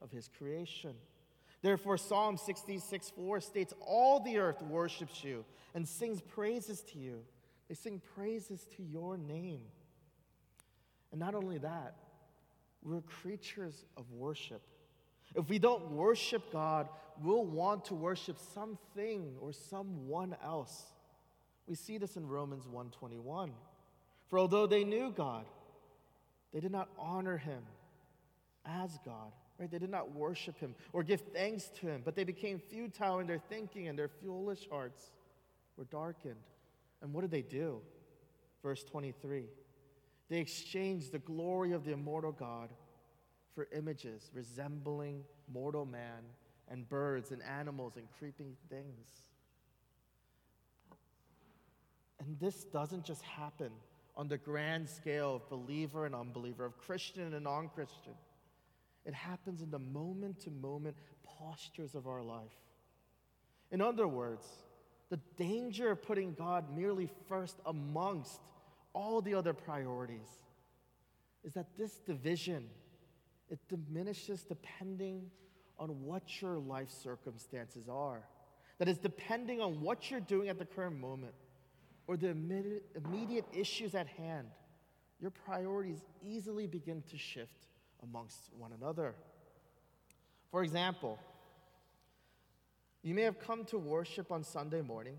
of 0.01 0.11
His 0.11 0.29
creation. 0.37 0.93
Therefore, 1.61 1.97
Psalm 1.97 2.37
66 2.37 3.11
4 3.15 3.41
states, 3.41 3.73
All 3.81 4.19
the 4.19 4.37
earth 4.37 4.61
worships 4.61 5.23
you 5.23 5.45
and 5.73 5.87
sings 5.87 6.21
praises 6.21 6.81
to 6.93 6.99
you. 6.99 7.21
They 7.67 7.75
sing 7.75 8.01
praises 8.15 8.65
to 8.77 8.83
your 8.83 9.17
name. 9.17 9.61
And 11.11 11.19
not 11.19 11.35
only 11.35 11.57
that, 11.59 11.95
we're 12.83 13.01
creatures 13.01 13.85
of 13.97 14.09
worship. 14.11 14.61
If 15.35 15.49
we 15.49 15.59
don't 15.59 15.91
worship 15.91 16.51
God, 16.51 16.87
we'll 17.21 17.45
want 17.45 17.85
to 17.85 17.95
worship 17.95 18.37
something 18.53 19.35
or 19.39 19.51
someone 19.53 20.35
else. 20.43 20.85
We 21.69 21.75
see 21.75 21.99
this 21.99 22.17
in 22.17 22.27
Romans 22.27 22.65
1:21. 22.67 23.53
For 24.27 24.39
although 24.39 24.65
they 24.65 24.83
knew 24.83 25.11
God, 25.11 25.45
they 26.51 26.59
did 26.59 26.71
not 26.71 26.89
honor 26.97 27.37
him 27.37 27.63
as 28.65 28.97
God. 29.05 29.31
Right? 29.59 29.69
They 29.69 29.77
did 29.77 29.89
not 29.89 30.13
worship 30.13 30.57
him 30.57 30.73
or 30.93 31.03
give 31.03 31.21
thanks 31.33 31.69
to 31.75 31.87
him, 31.87 32.01
but 32.03 32.15
they 32.15 32.23
became 32.23 32.59
futile 32.59 33.19
in 33.19 33.27
their 33.27 33.39
thinking 33.39 33.87
and 33.87 33.99
their 33.99 34.07
foolish 34.07 34.67
hearts 34.69 35.11
were 35.77 35.85
darkened. 35.85 36.43
And 37.01 37.13
what 37.13 37.21
did 37.21 37.31
they 37.31 37.41
do? 37.41 37.81
Verse 38.63 38.83
23 38.83 39.45
They 40.27 40.39
exchanged 40.39 41.11
the 41.11 41.19
glory 41.19 41.73
of 41.73 41.83
the 41.85 41.91
immortal 41.91 42.31
God 42.31 42.69
for 43.53 43.67
images 43.73 44.31
resembling 44.33 45.23
mortal 45.47 45.85
man 45.85 46.23
and 46.67 46.87
birds 46.89 47.31
and 47.31 47.43
animals 47.43 47.97
and 47.97 48.07
creeping 48.17 48.55
things. 48.69 49.28
And 52.19 52.37
this 52.39 52.65
doesn't 52.65 53.05
just 53.05 53.21
happen 53.21 53.71
on 54.15 54.27
the 54.27 54.37
grand 54.37 54.89
scale 54.89 55.35
of 55.35 55.49
believer 55.49 56.05
and 56.05 56.13
unbeliever, 56.13 56.65
of 56.65 56.77
Christian 56.77 57.33
and 57.33 57.43
non 57.43 57.69
Christian. 57.69 58.13
It 59.05 59.13
happens 59.13 59.61
in 59.61 59.71
the 59.71 59.79
moment 59.79 60.41
to 60.41 60.51
moment 60.51 60.97
postures 61.23 61.95
of 61.95 62.07
our 62.07 62.21
life. 62.21 62.51
In 63.71 63.81
other 63.81 64.07
words, 64.07 64.45
the 65.09 65.19
danger 65.37 65.91
of 65.91 66.01
putting 66.01 66.33
God 66.33 66.65
merely 66.75 67.09
first 67.27 67.57
amongst 67.65 68.41
all 68.93 69.21
the 69.21 69.33
other 69.35 69.53
priorities 69.53 70.29
is 71.43 71.53
that 71.53 71.67
this 71.77 71.99
division 71.99 72.67
it 73.49 73.59
diminishes 73.67 74.43
depending 74.43 75.31
on 75.79 75.89
what 76.03 76.41
your 76.41 76.57
life 76.57 76.91
circumstances 76.91 77.87
are 77.89 78.21
that 78.77 78.87
is 78.87 78.97
depending 78.97 79.61
on 79.61 79.81
what 79.81 80.11
you're 80.11 80.19
doing 80.19 80.49
at 80.49 80.59
the 80.59 80.65
current 80.65 80.99
moment 80.99 81.33
or 82.09 82.17
the 82.17 82.29
immediate, 82.29 83.45
issues 83.53 83.93
at 83.93 84.07
hand 84.07 84.47
your 85.19 85.29
priorities 85.29 85.99
easily 86.25 86.65
begin 86.65 87.03
to 87.11 87.19
shift 87.19 87.67
amongst 88.01 88.49
one 88.57 88.71
another. 88.71 89.13
For 90.49 90.63
example, 90.63 91.19
you 93.03 93.13
may 93.13 93.21
have 93.21 93.37
come 93.39 93.63
to 93.65 93.77
worship 93.77 94.31
on 94.31 94.43
Sunday 94.43 94.81
morning, 94.81 95.17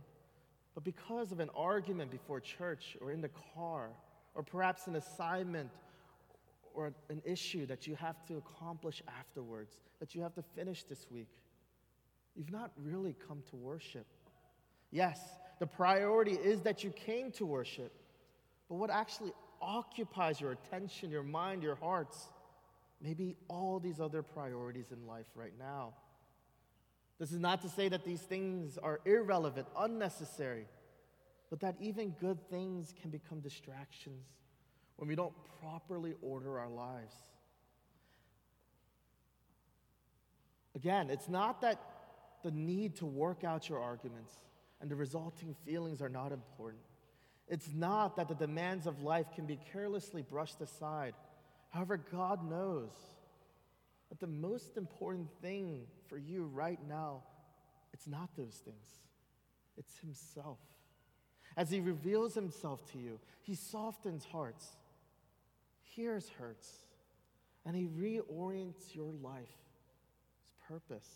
but 0.75 0.83
because 0.83 1.31
of 1.31 1.39
an 1.39 1.51
argument 1.55 2.11
before 2.11 2.41
church 2.41 2.97
or 3.01 3.13
in 3.13 3.21
the 3.21 3.31
car, 3.55 3.91
or 4.35 4.43
perhaps 4.43 4.89
an 4.89 4.97
assignment 4.97 5.71
or 6.75 6.93
an 7.09 7.23
issue 7.25 7.67
that 7.67 7.87
you 7.87 7.95
have 7.95 8.27
to 8.27 8.39
accomplish 8.39 9.01
afterwards, 9.07 9.79
that 10.01 10.17
you 10.17 10.23
have 10.23 10.35
to 10.35 10.43
finish 10.57 10.83
this 10.83 11.07
week, 11.09 11.29
you've 12.35 12.51
not 12.51 12.73
really 12.83 13.15
come 13.29 13.45
to 13.51 13.55
worship. 13.55 14.07
Yes, 14.91 15.21
the 15.61 15.67
priority 15.67 16.33
is 16.33 16.63
that 16.63 16.83
you 16.83 16.91
came 16.91 17.31
to 17.33 17.47
worship, 17.47 17.93
but 18.69 18.77
what 18.77 18.91
actually 18.91 19.33
occupies 19.61 20.41
your 20.41 20.53
attention, 20.53 21.11
your 21.11 21.23
mind, 21.23 21.63
your 21.63 21.75
hearts, 21.75 22.29
maybe 23.01 23.37
all 23.49 23.79
these 23.79 24.01
other 24.01 24.23
priorities 24.23 24.87
in 24.91 25.07
life 25.07 25.27
right 25.35 25.53
now. 25.59 25.93
This 27.19 27.31
is 27.31 27.39
not 27.39 27.61
to 27.61 27.69
say 27.69 27.91
that 27.91 28.07
these 28.07 28.23
things 28.23 28.79
are 28.79 29.01
irrelevant, 29.05 29.69
unnecessary, 29.79 30.67
but 31.51 31.61
that 31.61 31.77
even 31.79 32.15
good 32.19 32.39
things 32.49 32.95
can 33.03 33.11
become 33.11 33.41
distractions 33.41 34.25
when 34.97 35.09
we 35.09 35.15
don't 35.15 35.35
properly 35.61 36.15
order 36.23 36.59
our 36.59 36.71
lives. 36.71 37.15
Again, 40.75 41.11
it's 41.11 41.29
not 41.29 41.61
that 41.61 41.79
the 42.43 42.51
need 42.51 42.97
to 42.97 43.05
work 43.05 43.45
out 43.45 43.69
your 43.69 43.81
arguments 43.81 44.33
and 44.81 44.91
the 44.91 44.97
resulting 44.97 45.55
feelings 45.65 46.01
are 46.01 46.09
not 46.09 46.33
important. 46.33 46.83
It's 47.49 47.69
not 47.75 48.17
that 48.17 48.29
the 48.29 48.35
demands 48.35 48.87
of 48.87 49.03
life 49.03 49.27
can 49.35 49.47
be 49.47 49.59
carelessly 49.73 50.23
brushed 50.23 50.61
aside 50.61 51.15
However, 51.71 51.97
God 51.97 52.49
knows 52.49 52.91
that 54.09 54.21
the 54.21 54.27
most 54.27 54.77
important 54.77 55.29
thing 55.41 55.87
for 56.09 56.19
you 56.19 56.51
right 56.53 56.81
now, 56.89 57.23
it's 57.93 58.07
not 58.07 58.29
those 58.37 58.61
things, 58.65 58.89
it's 59.79 59.99
Himself. 59.99 60.59
As 61.57 61.71
He 61.71 61.81
reveals 61.81 62.35
Himself 62.35 62.85
to 62.93 62.99
you, 62.99 63.19
He 63.43 63.55
softens 63.55 64.25
hearts, 64.25 64.67
hears 65.81 66.29
hurts, 66.39 66.69
and 67.65 67.77
He 67.77 67.87
reorients 67.87 68.95
your 68.95 69.13
life, 69.23 69.49
His 70.43 70.53
purpose. 70.69 71.09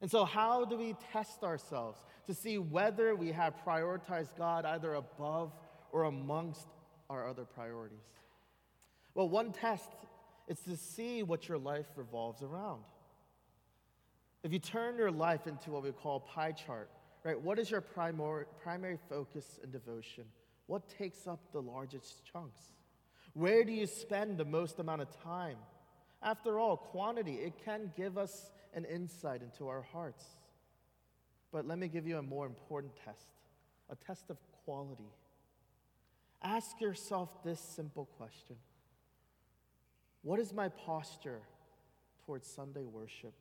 And 0.00 0.10
so, 0.10 0.24
how 0.24 0.64
do 0.64 0.76
we 0.76 0.94
test 1.12 1.42
ourselves 1.42 2.02
to 2.26 2.34
see 2.34 2.58
whether 2.58 3.14
we 3.14 3.32
have 3.32 3.54
prioritized 3.66 4.36
God 4.36 4.64
either 4.64 4.94
above 4.94 5.52
or 5.92 6.04
amongst 6.04 6.66
our 7.10 7.28
other 7.28 7.44
priorities? 7.44 7.98
Well, 9.14 9.28
one 9.28 9.52
test 9.52 9.90
is 10.48 10.60
to 10.60 10.76
see 10.76 11.22
what 11.22 11.48
your 11.48 11.58
life 11.58 11.86
revolves 11.96 12.42
around. 12.42 12.82
If 14.42 14.52
you 14.52 14.58
turn 14.58 14.96
your 14.96 15.10
life 15.10 15.46
into 15.46 15.70
what 15.70 15.82
we 15.82 15.92
call 15.92 16.16
a 16.16 16.20
pie 16.20 16.52
chart, 16.52 16.90
right, 17.24 17.38
what 17.38 17.58
is 17.58 17.70
your 17.70 17.82
primary, 17.82 18.46
primary 18.62 18.98
focus 19.08 19.58
and 19.62 19.70
devotion? 19.70 20.24
What 20.66 20.88
takes 20.88 21.26
up 21.26 21.40
the 21.52 21.60
largest 21.60 22.24
chunks? 22.32 22.60
Where 23.34 23.64
do 23.64 23.72
you 23.72 23.86
spend 23.86 24.38
the 24.38 24.44
most 24.44 24.78
amount 24.78 25.02
of 25.02 25.22
time? 25.22 25.56
After 26.22 26.58
all, 26.58 26.76
quantity, 26.76 27.34
it 27.34 27.54
can 27.64 27.92
give 27.96 28.18
us 28.18 28.50
an 28.74 28.84
insight 28.84 29.42
into 29.42 29.68
our 29.68 29.82
hearts. 29.82 30.24
But 31.52 31.66
let 31.66 31.78
me 31.78 31.88
give 31.88 32.06
you 32.06 32.18
a 32.18 32.22
more 32.22 32.46
important 32.46 32.92
test 33.04 33.26
a 33.90 33.96
test 33.96 34.30
of 34.30 34.36
quality. 34.64 35.10
Ask 36.42 36.80
yourself 36.80 37.42
this 37.42 37.58
simple 37.60 38.04
question 38.16 38.56
what 40.22 40.38
is 40.38 40.52
my 40.52 40.68
posture 40.68 41.40
towards 42.26 42.46
Sunday 42.46 42.84
worship? 42.84 43.32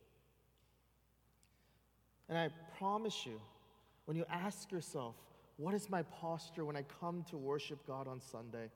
And 2.29 2.37
I 2.37 2.49
promise 2.77 3.25
you, 3.25 3.39
when 4.05 4.15
you 4.15 4.25
ask 4.29 4.71
yourself, 4.71 5.15
What 5.57 5.73
is 5.73 5.89
my 5.89 6.03
posture 6.03 6.63
when 6.63 6.77
I 6.77 6.83
come 7.01 7.25
to 7.29 7.37
worship 7.37 7.85
God 7.85 8.07
on 8.07 8.21
Sunday? 8.21 8.69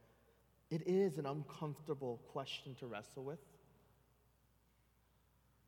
It 0.69 0.85
is 0.85 1.17
an 1.17 1.25
uncomfortable 1.25 2.19
question 2.33 2.75
to 2.79 2.87
wrestle 2.87 3.23
with. 3.23 3.39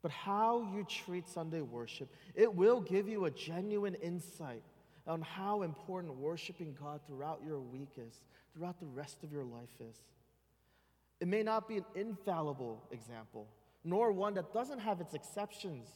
But 0.06 0.12
how 0.12 0.62
you 0.72 0.84
treat 0.84 1.28
Sunday 1.28 1.62
worship, 1.62 2.14
it 2.36 2.54
will 2.54 2.80
give 2.80 3.08
you 3.08 3.26
a 3.26 3.32
genuine 3.32 3.96
insight 3.96 4.62
on 5.08 5.24
how 5.24 5.64
important 5.64 6.16
worshiping 6.20 6.78
God 6.80 7.00
throughout 7.08 7.42
your 7.44 7.60
week 7.60 7.90
is, 7.98 8.22
throughout 8.54 8.80
the 8.80 8.86
rest 8.86 9.24
of 9.24 9.32
your 9.32 9.46
life 9.46 9.74
is. 9.80 9.98
It 11.20 11.28
may 11.28 11.42
not 11.42 11.68
be 11.68 11.78
an 11.78 11.86
infallible 11.96 12.84
example, 12.92 13.48
nor 13.84 14.12
one 14.12 14.36
that 14.36 14.54
doesn't 14.54 14.78
have 14.78 15.02
its 15.02 15.16
exceptions. 15.16 15.88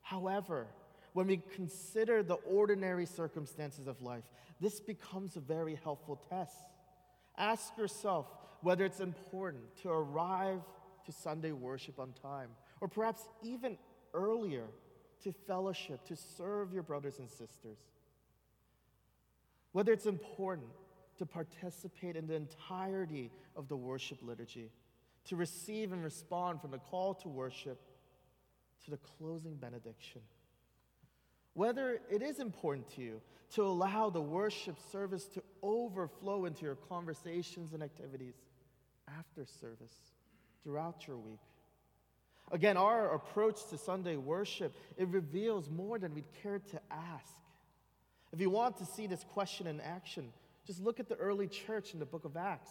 However, 0.00 0.66
when 1.12 1.26
we 1.26 1.42
consider 1.54 2.22
the 2.22 2.36
ordinary 2.36 3.04
circumstances 3.04 3.86
of 3.86 4.00
life, 4.00 4.24
this 4.58 4.80
becomes 4.80 5.36
a 5.36 5.40
very 5.40 5.78
helpful 5.84 6.18
test. 6.30 6.56
Ask 7.36 7.76
yourself 7.76 8.26
whether 8.62 8.86
it's 8.86 9.00
important 9.00 9.64
to 9.82 9.90
arrive 9.90 10.62
to 11.04 11.12
Sunday 11.12 11.52
worship 11.52 11.98
on 11.98 12.14
time, 12.22 12.48
or 12.80 12.88
perhaps 12.88 13.28
even 13.42 13.76
earlier 14.14 14.66
to 15.22 15.32
fellowship, 15.46 16.04
to 16.06 16.16
serve 16.16 16.72
your 16.72 16.82
brothers 16.82 17.18
and 17.18 17.28
sisters. 17.28 17.78
Whether 19.72 19.92
it's 19.92 20.06
important 20.06 20.68
to 21.18 21.26
participate 21.26 22.16
in 22.16 22.26
the 22.26 22.34
entirety 22.34 23.30
of 23.54 23.68
the 23.68 23.76
worship 23.76 24.18
liturgy, 24.22 24.70
to 25.26 25.36
receive 25.36 25.92
and 25.92 26.02
respond 26.02 26.60
from 26.60 26.70
the 26.70 26.78
call 26.78 27.14
to 27.14 27.28
worship 27.28 27.78
to 28.84 28.90
the 28.90 28.96
closing 28.96 29.54
benediction. 29.54 30.22
Whether 31.52 32.00
it 32.10 32.22
is 32.22 32.38
important 32.38 32.88
to 32.94 33.02
you 33.02 33.20
to 33.54 33.62
allow 33.62 34.10
the 34.10 34.20
worship 34.20 34.76
service 34.90 35.24
to 35.26 35.42
overflow 35.62 36.46
into 36.46 36.64
your 36.64 36.76
conversations 36.76 37.74
and 37.74 37.82
activities 37.82 38.34
after 39.18 39.44
service 39.44 39.94
throughout 40.62 41.06
your 41.06 41.16
week. 41.16 41.40
Again, 42.50 42.76
our 42.76 43.14
approach 43.14 43.66
to 43.70 43.78
Sunday 43.78 44.16
worship, 44.16 44.74
it 44.96 45.08
reveals 45.08 45.70
more 45.70 45.98
than 45.98 46.14
we'd 46.14 46.32
care 46.42 46.58
to 46.58 46.80
ask. 46.90 47.34
If 48.32 48.40
you 48.40 48.50
want 48.50 48.76
to 48.78 48.84
see 48.84 49.06
this 49.06 49.24
question 49.32 49.66
in 49.66 49.80
action, 49.80 50.32
just 50.66 50.80
look 50.80 51.00
at 51.00 51.08
the 51.08 51.16
early 51.16 51.46
church 51.46 51.94
in 51.94 52.00
the 52.00 52.06
book 52.06 52.24
of 52.24 52.36
Acts, 52.36 52.70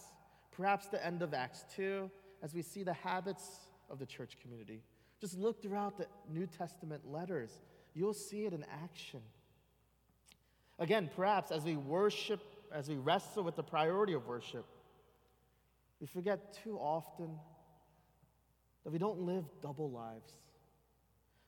perhaps 0.52 0.86
the 0.88 1.04
end 1.04 1.22
of 1.22 1.32
Acts 1.32 1.64
2, 1.76 2.10
as 2.42 2.54
we 2.54 2.62
see 2.62 2.82
the 2.82 2.92
habits 2.92 3.60
of 3.88 3.98
the 3.98 4.06
church 4.06 4.36
community. 4.42 4.82
Just 5.20 5.38
look 5.38 5.62
throughout 5.62 5.98
the 5.98 6.06
New 6.32 6.46
Testament 6.46 7.10
letters, 7.10 7.50
you'll 7.94 8.14
see 8.14 8.46
it 8.46 8.52
in 8.52 8.64
action. 8.82 9.20
Again, 10.78 11.10
perhaps 11.14 11.50
as 11.50 11.62
we 11.62 11.76
worship, 11.76 12.40
as 12.72 12.88
we 12.88 12.96
wrestle 12.96 13.42
with 13.44 13.56
the 13.56 13.62
priority 13.62 14.14
of 14.14 14.26
worship, 14.26 14.64
we 16.00 16.06
forget 16.06 16.56
too 16.64 16.78
often 16.78 17.38
that 18.84 18.90
we 18.90 18.98
don't 18.98 19.20
live 19.20 19.44
double 19.62 19.90
lives. 19.90 20.32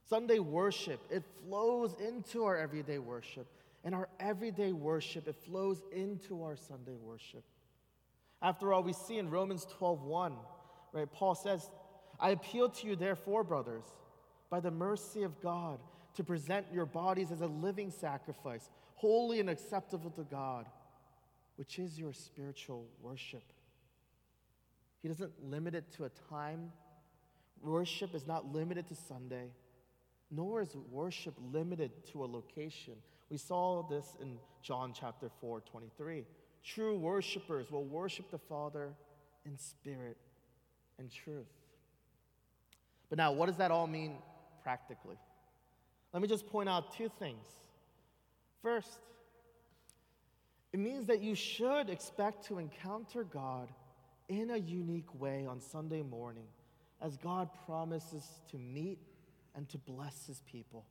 Sunday 0.08 0.38
worship, 0.38 1.00
it 1.10 1.22
flows 1.44 1.94
into 2.00 2.44
our 2.44 2.56
everyday 2.56 2.98
worship. 2.98 3.46
And 3.84 3.94
our 3.94 4.08
everyday 4.20 4.72
worship, 4.72 5.26
it 5.26 5.34
flows 5.34 5.82
into 5.92 6.44
our 6.44 6.56
Sunday 6.56 6.94
worship. 6.94 7.42
After 8.40 8.72
all, 8.72 8.82
we 8.82 8.92
see 8.92 9.18
in 9.18 9.28
Romans 9.30 9.66
12:1, 9.78 10.36
right? 10.92 11.10
Paul 11.12 11.34
says, 11.34 11.70
I 12.20 12.30
appeal 12.30 12.68
to 12.68 12.86
you, 12.86 12.94
therefore, 12.94 13.42
brothers, 13.42 13.84
by 14.50 14.60
the 14.60 14.70
mercy 14.70 15.24
of 15.24 15.40
God, 15.40 15.80
to 16.14 16.22
present 16.22 16.66
your 16.72 16.86
bodies 16.86 17.32
as 17.32 17.40
a 17.40 17.46
living 17.46 17.90
sacrifice, 17.90 18.70
holy 18.94 19.40
and 19.40 19.50
acceptable 19.50 20.10
to 20.10 20.22
God, 20.22 20.66
which 21.56 21.78
is 21.78 21.98
your 21.98 22.12
spiritual 22.12 22.86
worship. 23.00 23.42
He 25.00 25.08
doesn't 25.08 25.32
limit 25.44 25.74
it 25.74 25.90
to 25.92 26.04
a 26.04 26.10
time. 26.30 26.70
Worship 27.62 28.14
is 28.14 28.26
not 28.26 28.52
limited 28.52 28.88
to 28.88 28.94
Sunday, 28.94 29.50
nor 30.30 30.60
is 30.60 30.74
worship 30.90 31.34
limited 31.52 31.92
to 32.12 32.24
a 32.24 32.26
location. 32.26 32.94
We 33.30 33.36
saw 33.36 33.82
this 33.88 34.16
in 34.20 34.38
John 34.62 34.92
chapter 34.98 35.30
4, 35.40 35.60
23. 35.60 36.24
True 36.64 36.98
worshipers 36.98 37.70
will 37.70 37.84
worship 37.84 38.30
the 38.30 38.38
Father 38.38 38.90
in 39.46 39.56
spirit 39.56 40.16
and 40.98 41.10
truth. 41.10 41.46
But 43.08 43.18
now, 43.18 43.32
what 43.32 43.46
does 43.46 43.56
that 43.58 43.70
all 43.70 43.86
mean 43.86 44.16
practically? 44.62 45.16
Let 46.12 46.20
me 46.20 46.28
just 46.28 46.46
point 46.48 46.68
out 46.68 46.96
two 46.96 47.10
things. 47.18 47.46
First, 48.60 49.00
it 50.72 50.80
means 50.80 51.06
that 51.06 51.20
you 51.20 51.34
should 51.34 51.90
expect 51.90 52.46
to 52.46 52.58
encounter 52.58 53.24
God 53.24 53.68
in 54.28 54.50
a 54.50 54.56
unique 54.56 55.20
way 55.20 55.46
on 55.46 55.60
Sunday 55.60 56.02
morning 56.02 56.46
as 57.02 57.16
God 57.16 57.50
promises 57.66 58.24
to 58.50 58.58
meet 58.58 58.98
and 59.54 59.68
to 59.68 59.78
bless 59.78 60.26
his 60.26 60.40
people. 60.50 60.86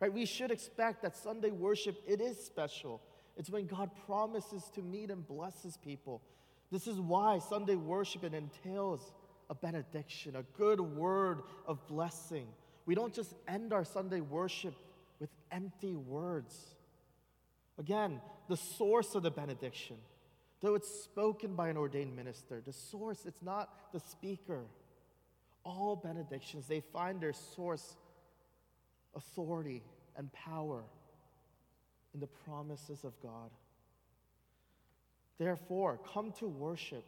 Right? 0.00 0.12
We 0.12 0.26
should 0.26 0.50
expect 0.50 1.02
that 1.02 1.16
Sunday 1.16 1.50
worship, 1.50 2.02
it 2.08 2.20
is 2.20 2.42
special. 2.44 3.00
It's 3.36 3.50
when 3.50 3.66
God 3.66 3.90
promises 4.06 4.70
to 4.74 4.82
meet 4.82 5.10
and 5.10 5.26
bless 5.26 5.62
his 5.62 5.76
people. 5.76 6.22
This 6.70 6.86
is 6.86 6.98
why 6.98 7.38
Sunday 7.38 7.76
worship 7.76 8.24
it 8.24 8.34
entails 8.34 9.12
a 9.48 9.54
benediction, 9.54 10.36
a 10.36 10.42
good 10.58 10.80
word 10.80 11.42
of 11.66 11.86
blessing. 11.86 12.46
We 12.86 12.94
don't 12.94 13.14
just 13.14 13.34
end 13.46 13.72
our 13.72 13.84
Sunday 13.84 14.20
worship 14.20 14.74
with 15.20 15.30
empty 15.50 15.94
words. 15.94 16.56
Again, 17.78 18.20
the 18.48 18.56
source 18.56 19.14
of 19.14 19.22
the 19.22 19.30
benediction, 19.30 19.96
though 20.60 20.74
it's 20.74 21.04
spoken 21.04 21.54
by 21.54 21.68
an 21.68 21.76
ordained 21.76 22.16
minister, 22.16 22.60
the 22.64 22.72
source, 22.72 23.24
it's 23.26 23.42
not 23.42 23.92
the 23.92 24.00
speaker. 24.00 24.62
All 25.64 25.96
benedictions, 25.96 26.66
they 26.66 26.80
find 26.80 27.20
their 27.20 27.32
source 27.32 27.96
authority, 29.14 29.82
and 30.16 30.32
power 30.32 30.84
in 32.14 32.20
the 32.20 32.26
promises 32.26 33.04
of 33.04 33.12
God. 33.22 33.50
Therefore, 35.38 35.98
come 36.12 36.32
to 36.38 36.48
worship 36.48 37.04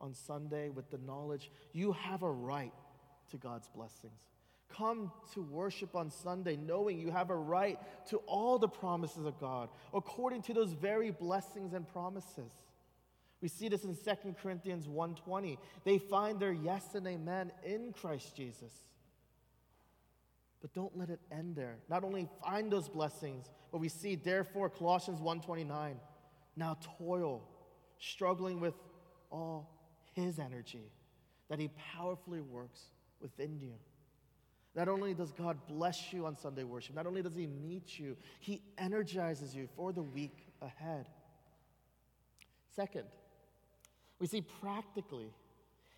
on 0.00 0.14
Sunday 0.14 0.68
with 0.68 0.90
the 0.90 0.98
knowledge 0.98 1.50
you 1.72 1.92
have 1.92 2.22
a 2.22 2.30
right 2.30 2.72
to 3.30 3.36
God's 3.36 3.68
blessings. 3.68 4.20
Come 4.68 5.10
to 5.34 5.42
worship 5.42 5.96
on 5.96 6.10
Sunday 6.10 6.56
knowing 6.56 6.98
you 6.98 7.10
have 7.10 7.30
a 7.30 7.36
right 7.36 7.78
to 8.08 8.18
all 8.26 8.58
the 8.58 8.68
promises 8.68 9.26
of 9.26 9.40
God 9.40 9.70
according 9.92 10.42
to 10.42 10.54
those 10.54 10.72
very 10.72 11.10
blessings 11.10 11.72
and 11.72 11.88
promises. 11.88 12.52
We 13.40 13.48
see 13.48 13.68
this 13.68 13.84
in 13.84 13.94
2 13.94 14.34
Corinthians 14.34 14.88
1:20. 14.88 15.58
They 15.84 15.98
find 15.98 16.40
their 16.40 16.52
yes 16.52 16.94
and 16.94 17.06
amen 17.06 17.52
in 17.62 17.92
Christ 17.92 18.34
Jesus. 18.34 18.72
But 20.60 20.72
don't 20.72 20.96
let 20.96 21.08
it 21.08 21.20
end 21.30 21.54
there. 21.54 21.78
Not 21.88 22.02
only 22.02 22.28
find 22.42 22.70
those 22.70 22.88
blessings, 22.88 23.48
but 23.70 23.78
we 23.78 23.88
see 23.88 24.16
therefore 24.16 24.68
Colossians 24.68 25.20
1:29. 25.20 26.00
Now 26.56 26.78
toil, 26.98 27.48
struggling 27.98 28.58
with 28.58 28.74
all 29.30 29.70
his 30.14 30.40
energy 30.40 30.90
that 31.48 31.60
he 31.60 31.68
powerfully 31.68 32.40
works 32.40 32.90
within 33.20 33.58
you. 33.60 33.74
Not 34.74 34.88
only 34.88 35.14
does 35.14 35.32
God 35.32 35.58
bless 35.66 36.12
you 36.12 36.26
on 36.26 36.36
Sunday 36.36 36.64
worship, 36.64 36.94
not 36.94 37.06
only 37.06 37.22
does 37.22 37.34
he 37.34 37.46
meet 37.46 37.98
you, 37.98 38.16
he 38.40 38.62
energizes 38.76 39.54
you 39.54 39.68
for 39.76 39.92
the 39.92 40.02
week 40.02 40.52
ahead. 40.60 41.08
Second, 42.74 43.06
we 44.18 44.26
see 44.26 44.40
practically, 44.60 45.30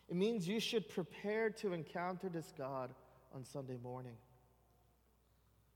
it 0.09 0.17
means 0.17 0.47
you 0.47 0.61
should 0.61 0.89
prepare 0.89 1.51
to 1.51 1.73
encounter 1.73 2.29
this 2.29 2.53
God 2.57 2.91
on 3.35 3.45
Sunday 3.45 3.79
morning. 3.83 4.17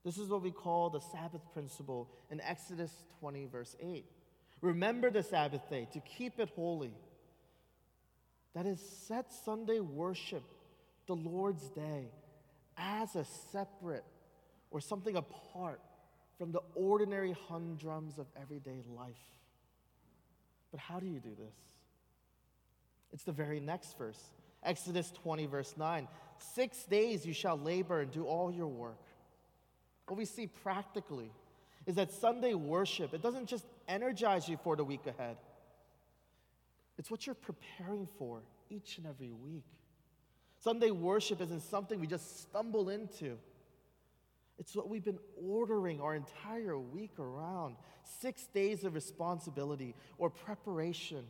This 0.05 0.19
is 0.19 0.29
what 0.29 0.43
we 0.43 0.51
call 0.51 0.91
the 0.91 1.01
Sabbath 1.01 1.41
principle 1.53 2.11
in 2.31 2.41
Exodus 2.41 2.93
20, 3.21 3.47
verse 3.47 3.75
8. 3.81 4.05
Remember 4.61 5.11
the 5.11 5.23
Sabbath 5.23 5.69
day 5.71 5.89
to 5.93 6.01
keep 6.01 6.39
it 6.39 6.51
holy. 6.55 6.93
That 8.55 8.67
is, 8.67 8.81
set 8.81 9.33
Sunday 9.45 9.81
worship, 9.81 10.45
the 11.07 11.15
Lord's 11.15 11.69
day, 11.71 12.09
as 12.77 13.17
a 13.17 13.25
separate 13.53 14.05
or 14.71 14.81
something 14.81 15.17
apart 15.17 15.81
from 16.39 16.53
the 16.53 16.61
ordinary 16.75 17.35
humdrums 17.49 18.19
of 18.19 18.27
everyday 18.41 18.83
life. 18.97 19.15
But 20.71 20.81
how 20.81 20.99
do 20.99 21.07
you 21.07 21.21
do 21.21 21.31
this? 21.39 21.55
It's 23.15 23.25
the 23.25 23.33
very 23.33 23.61
next 23.61 23.97
verse 23.97 24.21
Exodus 24.63 25.11
20, 25.23 25.47
verse 25.47 25.75
9. 25.77 26.09
Six 26.55 26.85
days 26.85 27.25
you 27.25 27.33
shall 27.33 27.59
labor 27.59 28.01
and 28.01 28.11
do 28.11 28.25
all 28.25 28.53
your 28.53 28.67
work 28.67 28.99
what 30.07 30.19
we 30.19 30.25
see 30.25 30.47
practically 30.47 31.31
is 31.87 31.97
that 31.97 32.13
Sunday 32.13 32.55
worship, 32.55 33.15
it 33.15 33.23
doesn't 33.23 33.47
just 33.47 33.65
energize 33.89 34.49
you 34.49 34.57
for 34.63 34.77
the 34.77 34.85
week 34.85 35.07
ahead, 35.07 35.37
it's 36.99 37.11
what 37.11 37.27
you're 37.27 37.35
preparing 37.35 38.07
for 38.19 38.43
each 38.71 38.99
and 38.99 39.07
every 39.07 39.33
week. 39.33 39.65
Sunday 40.63 40.91
worship 40.91 41.41
isn't 41.41 41.63
something 41.63 42.01
we 42.01 42.07
just 42.07 42.43
stumble 42.43 42.89
into. 42.89 43.37
It's 44.59 44.77
what 44.77 44.89
we've 44.89 45.05
been 45.05 45.19
ordering 45.45 46.01
our 46.01 46.15
entire 46.15 46.79
week 46.79 47.19
around 47.19 47.75
six 48.21 48.47
days 48.47 48.85
of 48.85 48.95
responsibility 48.95 49.97
or 50.17 50.31
preparation 50.31 51.25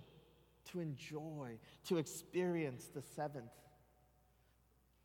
to 0.72 0.81
enjoy, 0.81 1.59
to 1.87 1.98
experience 1.98 2.87
the 2.94 3.03
seventh. 3.03 3.53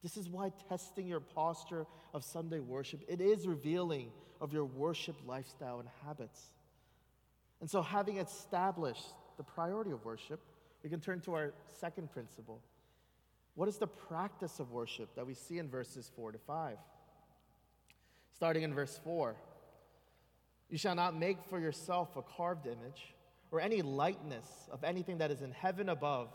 This 0.01 0.17
is 0.17 0.29
why 0.29 0.51
testing 0.69 1.07
your 1.07 1.19
posture 1.19 1.85
of 2.13 2.23
Sunday 2.23 2.59
worship, 2.59 3.01
it 3.07 3.21
is 3.21 3.47
revealing 3.47 4.11
of 4.39 4.53
your 4.53 4.65
worship 4.65 5.15
lifestyle 5.27 5.79
and 5.79 5.89
habits. 6.05 6.41
And 7.59 7.69
so 7.69 7.81
having 7.81 8.17
established 8.17 9.13
the 9.37 9.43
priority 9.43 9.91
of 9.91 10.05
worship, 10.05 10.39
we 10.83 10.89
can 10.89 11.01
turn 11.01 11.19
to 11.21 11.33
our 11.33 11.53
second 11.79 12.11
principle. 12.11 12.61
What 13.55 13.67
is 13.67 13.77
the 13.77 13.87
practice 13.87 14.59
of 14.59 14.71
worship 14.71 15.13
that 15.15 15.27
we 15.27 15.33
see 15.33 15.57
in 15.57 15.67
verses 15.67 16.09
4 16.15 16.31
to 16.31 16.37
5? 16.37 16.77
Starting 18.33 18.63
in 18.63 18.73
verse 18.73 18.97
4 19.03 19.35
You 20.69 20.77
shall 20.77 20.95
not 20.95 21.17
make 21.17 21.43
for 21.43 21.59
yourself 21.59 22.15
a 22.15 22.21
carved 22.21 22.67
image 22.67 23.13
or 23.51 23.59
any 23.61 23.81
likeness 23.81 24.47
of 24.71 24.83
anything 24.83 25.17
that 25.19 25.31
is 25.31 25.41
in 25.41 25.51
heaven 25.51 25.89
above, 25.89 26.29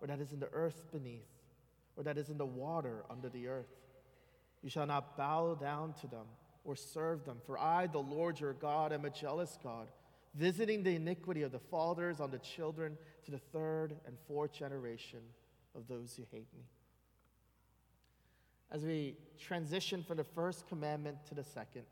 or 0.00 0.06
that 0.08 0.20
is 0.20 0.32
in 0.32 0.40
the 0.40 0.48
earth 0.52 0.82
beneath, 0.92 1.28
or 1.96 2.02
that 2.04 2.18
is 2.18 2.28
in 2.28 2.38
the 2.38 2.46
water 2.46 3.04
under 3.10 3.28
the 3.28 3.48
earth. 3.48 3.66
You 4.62 4.70
shall 4.70 4.86
not 4.86 5.16
bow 5.16 5.54
down 5.54 5.94
to 6.00 6.06
them 6.06 6.26
or 6.64 6.76
serve 6.76 7.24
them, 7.24 7.38
for 7.46 7.58
I, 7.58 7.86
the 7.86 7.98
Lord 7.98 8.40
your 8.40 8.52
God, 8.52 8.92
am 8.92 9.04
a 9.04 9.10
jealous 9.10 9.58
God, 9.62 9.88
visiting 10.34 10.82
the 10.82 10.96
iniquity 10.96 11.42
of 11.42 11.52
the 11.52 11.58
fathers 11.58 12.20
on 12.20 12.30
the 12.30 12.38
children 12.38 12.98
to 13.24 13.30
the 13.30 13.38
third 13.38 13.94
and 14.06 14.16
fourth 14.26 14.52
generation 14.52 15.20
of 15.74 15.86
those 15.88 16.14
who 16.16 16.24
hate 16.30 16.48
me. 16.54 16.64
As 18.70 18.84
we 18.84 19.16
transition 19.38 20.02
from 20.02 20.18
the 20.18 20.24
first 20.24 20.68
commandment 20.68 21.24
to 21.28 21.34
the 21.34 21.44
second, 21.44 21.84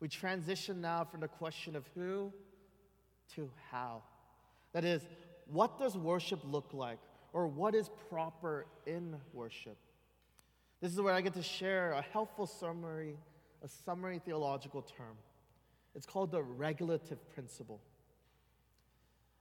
we 0.00 0.08
transition 0.08 0.80
now 0.80 1.04
from 1.04 1.20
the 1.20 1.28
question 1.28 1.76
of 1.76 1.86
who 1.94 2.32
to 3.34 3.50
how. 3.70 4.02
That 4.72 4.84
is, 4.84 5.02
what 5.46 5.78
does 5.78 5.96
worship 5.96 6.40
look 6.44 6.70
like, 6.72 6.98
or 7.32 7.46
what 7.46 7.74
is 7.74 7.90
proper 8.08 8.66
in 8.86 9.16
worship? 9.32 9.76
This 10.80 10.92
is 10.92 11.00
where 11.00 11.14
I 11.14 11.20
get 11.20 11.34
to 11.34 11.42
share 11.42 11.92
a 11.92 12.02
helpful 12.02 12.46
summary, 12.46 13.16
a 13.62 13.68
summary 13.68 14.20
theological 14.24 14.82
term. 14.82 15.16
It's 15.94 16.06
called 16.06 16.30
the 16.30 16.42
regulative 16.42 17.18
principle. 17.34 17.80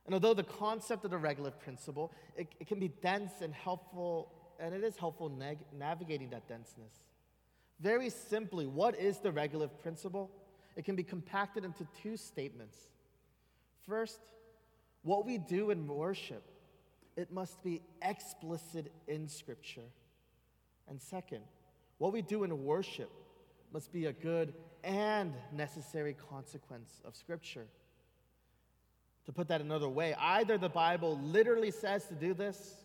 And 0.05 0.13
although 0.13 0.33
the 0.33 0.43
concept 0.43 1.05
of 1.05 1.11
the 1.11 1.17
regulative 1.17 1.59
principle, 1.59 2.11
it, 2.35 2.47
it 2.59 2.67
can 2.67 2.79
be 2.79 2.87
dense 2.87 3.41
and 3.41 3.53
helpful, 3.53 4.31
and 4.59 4.73
it 4.73 4.83
is 4.83 4.97
helpful 4.97 5.29
neg- 5.29 5.59
navigating 5.77 6.31
that 6.31 6.47
denseness. 6.47 6.93
Very 7.79 8.09
simply, 8.09 8.65
what 8.65 8.99
is 8.99 9.19
the 9.19 9.31
regulative 9.31 9.79
principle? 9.81 10.31
It 10.75 10.83
can 10.83 10.95
be 10.95 11.03
compacted 11.03 11.63
into 11.63 11.87
two 12.01 12.17
statements. 12.17 12.75
First, 13.89 14.19
what 15.01 15.25
we 15.25 15.39
do 15.39 15.71
in 15.71 15.87
worship, 15.87 16.43
it 17.17 17.31
must 17.31 17.63
be 17.63 17.81
explicit 18.03 18.93
in 19.07 19.27
Scripture. 19.27 19.89
And 20.87 21.01
second, 21.01 21.41
what 21.97 22.13
we 22.13 22.21
do 22.21 22.43
in 22.43 22.63
worship 22.63 23.11
must 23.73 23.91
be 23.91 24.05
a 24.05 24.13
good 24.13 24.53
and 24.83 25.33
necessary 25.51 26.15
consequence 26.29 27.01
of 27.03 27.15
Scripture. 27.15 27.65
To 29.25 29.31
put 29.31 29.47
that 29.47 29.59
another 29.59 29.89
way, 29.89 30.13
either 30.19 30.59
the 30.59 30.69
Bible 30.69 31.19
literally 31.23 31.71
says 31.71 32.05
to 32.05 32.13
do 32.13 32.35
this, 32.35 32.75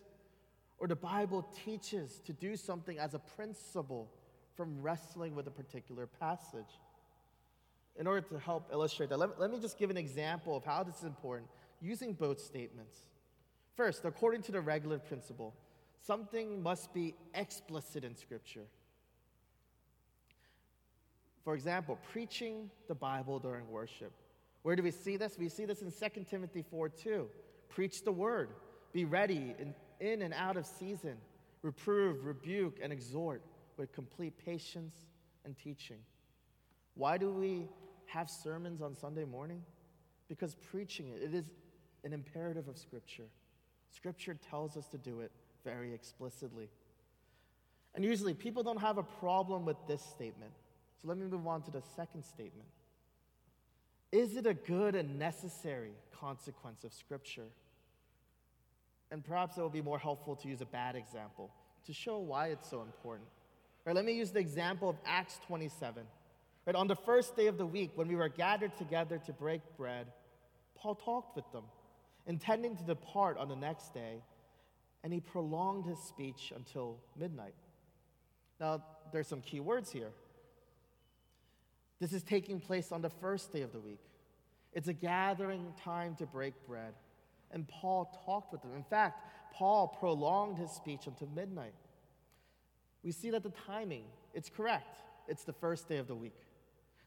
or 0.79 0.87
the 0.87 0.95
Bible 0.95 1.47
teaches 1.63 2.19
to 2.25 2.33
do 2.33 2.55
something 2.55 2.97
as 2.97 3.13
a 3.13 3.19
principle 3.19 4.11
from 4.55 4.81
wrestling 4.81 5.35
with 5.35 5.45
a 5.47 5.51
particular 5.51 6.07
passage 6.07 6.79
in 7.97 8.07
order 8.07 8.21
to 8.21 8.39
help 8.39 8.69
illustrate 8.71 9.09
that, 9.09 9.17
let, 9.17 9.39
let 9.39 9.51
me 9.51 9.59
just 9.59 9.77
give 9.77 9.89
an 9.89 9.97
example 9.97 10.55
of 10.55 10.65
how 10.65 10.83
this 10.83 10.97
is 10.97 11.03
important 11.03 11.49
using 11.81 12.13
both 12.13 12.39
statements. 12.39 12.97
First, 13.75 14.05
according 14.05 14.41
to 14.43 14.51
the 14.51 14.61
regulative 14.61 15.07
principle, 15.07 15.53
something 16.05 16.61
must 16.61 16.93
be 16.93 17.15
explicit 17.33 18.03
in 18.03 18.15
Scripture. 18.15 18.65
For 21.43 21.53
example, 21.53 21.99
preaching 22.11 22.71
the 22.87 22.95
Bible 22.95 23.39
during 23.39 23.69
worship. 23.69 24.11
Where 24.63 24.75
do 24.75 24.81
we 24.81 24.91
see 24.91 25.15
this? 25.15 25.37
We 25.37 25.47
see 25.47 25.65
this 25.65 25.81
in 25.81 25.91
2 25.91 26.23
Timothy 26.23 26.63
4 26.63 26.89
2. 26.89 27.27
Preach 27.69 28.03
the 28.03 28.11
word, 28.11 28.49
be 28.93 29.05
ready 29.05 29.53
in, 29.59 29.75
in 29.99 30.21
and 30.21 30.33
out 30.33 30.57
of 30.57 30.65
season, 30.65 31.17
reprove, 31.61 32.25
rebuke, 32.25 32.79
and 32.81 32.91
exhort 32.91 33.43
with 33.77 33.91
complete 33.91 34.33
patience 34.43 34.95
and 35.43 35.55
teaching. 35.57 35.99
Why 36.95 37.17
do 37.17 37.31
we 37.31 37.67
have 38.07 38.29
sermons 38.29 38.81
on 38.81 38.95
Sunday 38.95 39.25
morning? 39.25 39.61
Because 40.27 40.55
preaching 40.55 41.09
it, 41.09 41.21
it 41.21 41.33
is 41.33 41.51
an 42.03 42.13
imperative 42.13 42.67
of 42.67 42.77
Scripture. 42.77 43.27
Scripture 43.89 44.37
tells 44.49 44.77
us 44.77 44.87
to 44.87 44.97
do 44.97 45.21
it 45.21 45.31
very 45.63 45.93
explicitly. 45.93 46.69
And 47.95 48.03
usually 48.03 48.33
people 48.33 48.63
don't 48.63 48.81
have 48.81 48.97
a 48.97 49.03
problem 49.03 49.65
with 49.65 49.77
this 49.87 50.01
statement. 50.01 50.51
So 51.01 51.07
let 51.07 51.17
me 51.17 51.25
move 51.25 51.47
on 51.47 51.61
to 51.63 51.71
the 51.71 51.81
second 51.95 52.23
statement. 52.23 52.67
Is 54.11 54.35
it 54.35 54.45
a 54.45 54.53
good 54.53 54.95
and 54.95 55.17
necessary 55.17 55.93
consequence 56.19 56.83
of 56.83 56.93
Scripture? 56.93 57.47
And 59.11 59.23
perhaps 59.23 59.57
it 59.57 59.61
will 59.61 59.69
be 59.69 59.81
more 59.81 59.99
helpful 59.99 60.35
to 60.37 60.47
use 60.47 60.61
a 60.61 60.65
bad 60.65 60.95
example 60.95 61.51
to 61.85 61.93
show 61.93 62.19
why 62.19 62.47
it's 62.47 62.69
so 62.69 62.81
important. 62.81 63.27
Right, 63.85 63.95
let 63.95 64.05
me 64.05 64.13
use 64.13 64.31
the 64.31 64.39
example 64.39 64.89
of 64.89 64.95
Acts 65.05 65.39
27. 65.45 66.03
Right, 66.65 66.75
on 66.75 66.87
the 66.87 66.95
first 66.95 67.35
day 67.35 67.45
of 67.47 67.57
the 67.57 67.65
week, 67.65 67.91
when 67.95 68.07
we 68.07 68.15
were 68.15 68.29
gathered 68.29 68.75
together 68.75 69.19
to 69.27 69.33
break 69.33 69.61
bread, 69.77 70.07
Paul 70.75 70.95
talked 70.95 71.35
with 71.35 71.49
them, 71.51 71.63
intending 72.25 72.75
to 72.77 72.83
depart 72.83 73.37
on 73.37 73.49
the 73.49 73.55
next 73.55 73.93
day, 73.93 74.23
and 75.03 75.13
he 75.13 75.19
prolonged 75.19 75.85
his 75.85 75.99
speech 75.99 76.51
until 76.55 76.97
midnight. 77.15 77.53
Now, 78.59 78.83
there's 79.11 79.27
some 79.27 79.41
key 79.41 79.59
words 79.59 79.91
here. 79.91 80.09
This 81.99 82.13
is 82.13 82.23
taking 82.23 82.59
place 82.59 82.91
on 82.91 83.01
the 83.01 83.09
first 83.09 83.53
day 83.53 83.61
of 83.61 83.71
the 83.71 83.79
week. 83.79 84.01
It's 84.73 84.87
a 84.87 84.93
gathering 84.93 85.73
time 85.83 86.15
to 86.15 86.25
break 86.25 86.53
bread. 86.67 86.93
And 87.51 87.67
Paul 87.67 88.11
talked 88.25 88.51
with 88.51 88.61
them. 88.63 88.71
In 88.75 88.83
fact, 88.83 89.21
Paul 89.53 89.87
prolonged 89.87 90.57
his 90.57 90.71
speech 90.71 91.05
until 91.05 91.29
midnight. 91.33 91.75
We 93.03 93.11
see 93.11 93.29
that 93.29 93.43
the 93.43 93.53
timing, 93.67 94.03
it's 94.33 94.49
correct. 94.49 94.97
It's 95.27 95.43
the 95.43 95.53
first 95.53 95.87
day 95.87 95.97
of 95.97 96.07
the 96.07 96.15
week. 96.15 96.35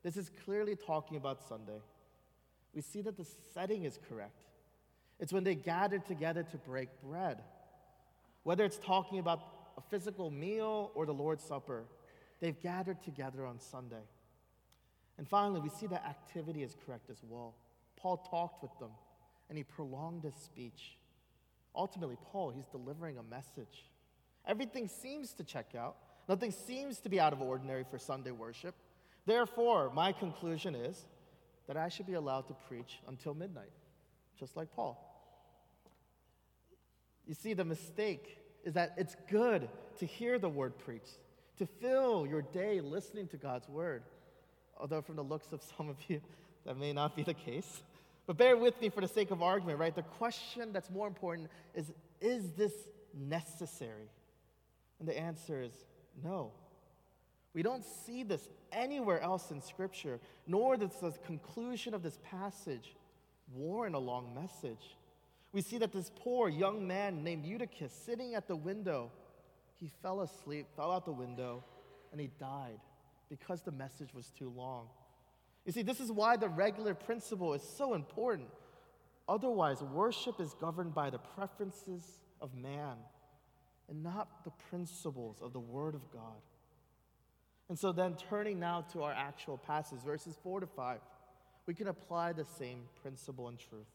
This 0.03 0.17
is 0.17 0.31
clearly 0.45 0.77
talking 0.77 1.17
about 1.17 1.43
Sunday. 1.49 1.81
We 2.75 2.83
see 2.83 3.01
that 3.03 3.17
the 3.17 3.27
setting 3.53 3.85
is 3.85 3.99
correct. 4.09 4.45
It's 5.19 5.33
when 5.33 5.45
they 5.45 5.55
gathered 5.55 6.07
together 6.07 6.45
to 6.45 6.57
break 6.59 6.89
bread. 7.03 7.39
Whether 8.45 8.65
it's 8.65 8.79
talking 8.79 9.19
about 9.19 9.41
a 9.77 9.81
physical 9.91 10.31
meal 10.31 10.93
or 10.95 11.07
the 11.07 11.15
Lord's 11.15 11.43
Supper, 11.43 11.85
they've 12.41 12.61
gathered 12.61 13.03
together 13.03 13.45
on 13.45 13.59
Sunday. 13.59 14.05
And 15.19 15.27
finally, 15.27 15.61
we 15.61 15.69
see 15.69 15.87
that 15.89 16.05
activity 16.05 16.63
is 16.63 16.77
correct 16.87 17.11
as 17.11 17.19
well. 17.29 17.55
Paul 17.97 18.19
talked 18.19 18.63
with 18.63 18.77
them 18.79 18.91
and 19.49 19.59
he 19.59 19.65
prolonged 19.65 20.23
his 20.25 20.35
speech. 20.35 20.99
Ultimately, 21.75 22.17
Paul, 22.31 22.51
he's 22.51 22.67
delivering 22.67 23.19
a 23.19 23.23
message. 23.23 23.87
Everything 24.47 24.89
seems 24.89 25.33
to 25.35 25.45
check 25.45 25.75
out. 25.77 25.97
Nothing 26.29 26.53
seems 26.53 27.01
to 27.01 27.09
be 27.09 27.19
out 27.19 27.33
of 27.33 27.43
ordinary 27.43 27.85
for 27.91 27.99
Sunday 27.99 28.31
worship. 28.31 28.75
Therefore, 29.29 29.93
my 29.95 30.13
conclusion 30.13 30.75
is 30.75 31.05
that 31.67 31.77
I 31.77 31.91
should 31.91 32.07
be 32.07 32.15
allowed 32.15 32.49
to 32.49 32.55
preach 32.67 32.99
until 33.07 33.35
midnight, 33.35 33.75
just 34.41 34.57
like 34.57 34.73
Paul. 34.75 35.05
You 37.27 37.35
see, 37.35 37.53
the 37.53 37.67
mistake 37.67 38.39
is 38.65 38.73
that 38.73 38.95
it's 38.97 39.17
good 39.31 39.69
to 39.99 40.07
hear 40.07 40.39
the 40.39 40.49
word 40.49 40.79
preached, 40.79 41.19
to 41.59 41.67
fill 41.67 42.27
your 42.27 42.41
day 42.41 42.81
listening 42.81 43.29
to 43.29 43.37
God's 43.37 43.69
word. 43.69 44.03
Although, 44.79 45.03
from 45.03 45.17
the 45.17 45.25
looks 45.25 45.53
of 45.53 45.61
some 45.77 45.91
of 45.91 45.97
you, 46.09 46.23
that 46.65 46.79
may 46.79 46.95
not 46.95 47.15
be 47.15 47.23
the 47.23 47.35
case. 47.35 47.83
But 48.27 48.39
bear 48.39 48.57
with 48.57 48.81
me 48.81 48.89
for 48.89 49.03
the 49.03 49.09
sake 49.09 49.31
of 49.31 49.43
argument, 49.43 49.79
right? 49.79 49.95
The 49.95 50.05
question 50.05 50.73
that's 50.73 50.91
more 50.91 51.07
important 51.07 51.51
is 51.75 51.93
Is 52.23 52.53
this 52.53 52.73
necessary? 53.15 54.09
And 55.01 55.07
the 55.07 55.19
answer 55.19 55.61
is 55.61 55.73
no. 56.25 56.53
We 57.55 57.63
don't 57.63 57.85
see 57.85 58.23
this 58.23 58.49
anywhere 58.73 59.21
else 59.21 59.51
in 59.51 59.61
Scripture, 59.61 60.21
nor 60.47 60.77
does 60.77 61.01
the 61.01 61.13
conclusion 61.27 61.95
of 61.95 62.03
this 62.03 62.19
passage 62.23 62.95
warrant 63.55 63.95
a 63.95 63.99
long 63.99 64.35
message. 64.35 64.97
We 65.53 65.63
see 65.63 65.79
that 65.79 65.93
this 65.93 66.11
poor 66.15 66.49
young 66.49 66.87
man 66.87 67.25
named 67.25 67.47
Eutychus 67.47 67.93
sitting 67.93 68.35
at 68.35 68.47
the 68.47 68.57
window, 68.57 69.11
he 69.81 69.91
fell 70.03 70.21
asleep, 70.21 70.67
fell 70.77 70.93
out 70.93 71.05
the 71.05 71.13
window, 71.13 71.65
and 72.13 72.21
he 72.21 72.31
died 72.39 72.81
because 73.31 73.63
the 73.63 73.73
message 73.73 74.13
was 74.15 74.31
too 74.31 74.53
long. 74.55 74.89
You 75.65 75.73
see, 75.73 75.83
this 75.83 76.01
is 76.01 76.11
why 76.11 76.37
the 76.37 76.49
regulative 76.49 77.05
principle 77.05 77.55
is 77.55 77.63
so 77.63 77.95
important. 77.95 78.49
Otherwise, 79.29 79.83
worship 79.83 80.41
is 80.41 80.55
governed 80.55 80.95
by 80.95 81.11
the 81.11 81.19
preferences 81.19 82.03
of 82.41 82.55
man 82.55 82.97
and 83.89 84.03
not 84.03 84.45
the 84.45 84.51
principles 84.71 85.37
of 85.43 85.53
the 85.53 85.61
Word 85.61 85.95
of 85.95 86.11
God. 86.11 86.41
And 87.69 87.79
so 87.79 87.93
then, 87.93 88.17
turning 88.31 88.59
now 88.59 88.85
to 88.93 89.03
our 89.03 89.13
actual 89.13 89.59
passage, 89.59 90.01
verses 90.05 90.37
4 90.43 90.61
to 90.61 90.67
5, 90.67 91.01
we 91.67 91.75
can 91.75 91.89
apply 91.89 92.33
the 92.33 92.45
same 92.45 92.85
principle 93.03 93.49
and 93.49 93.59
truth. 93.59 93.87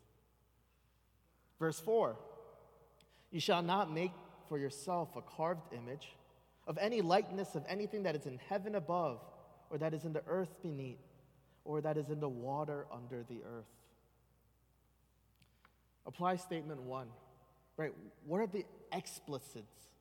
Verse 1.60 1.80
4 1.80 2.16
You 3.32 3.40
shall 3.40 3.64
not 3.64 3.92
make 3.92 4.12
for 4.48 4.60
yourself 4.60 5.16
a 5.16 5.22
carved 5.22 5.74
image 5.74 6.16
of 6.68 6.78
any 6.78 7.02
likeness 7.02 7.56
of 7.56 7.64
anything 7.68 8.04
that 8.04 8.16
is 8.16 8.26
in 8.26 8.40
heaven 8.50 8.76
above, 8.76 9.20
or 9.70 9.78
that 9.80 9.94
is 9.94 10.06
in 10.06 10.14
the 10.14 10.24
earth 10.28 10.62
beneath, 10.62 11.02
or 11.66 11.82
that 11.82 11.98
is 11.98 12.10
in 12.10 12.20
the 12.20 12.30
water 12.30 12.86
under 12.94 13.24
the 13.24 13.42
earth. 13.44 13.66
Apply 16.06 16.36
statement 16.36 16.82
one. 16.82 17.08
Right? 17.76 17.92
What 18.26 18.40
are 18.40 18.48
the 18.48 18.66
explicits? 18.92 19.93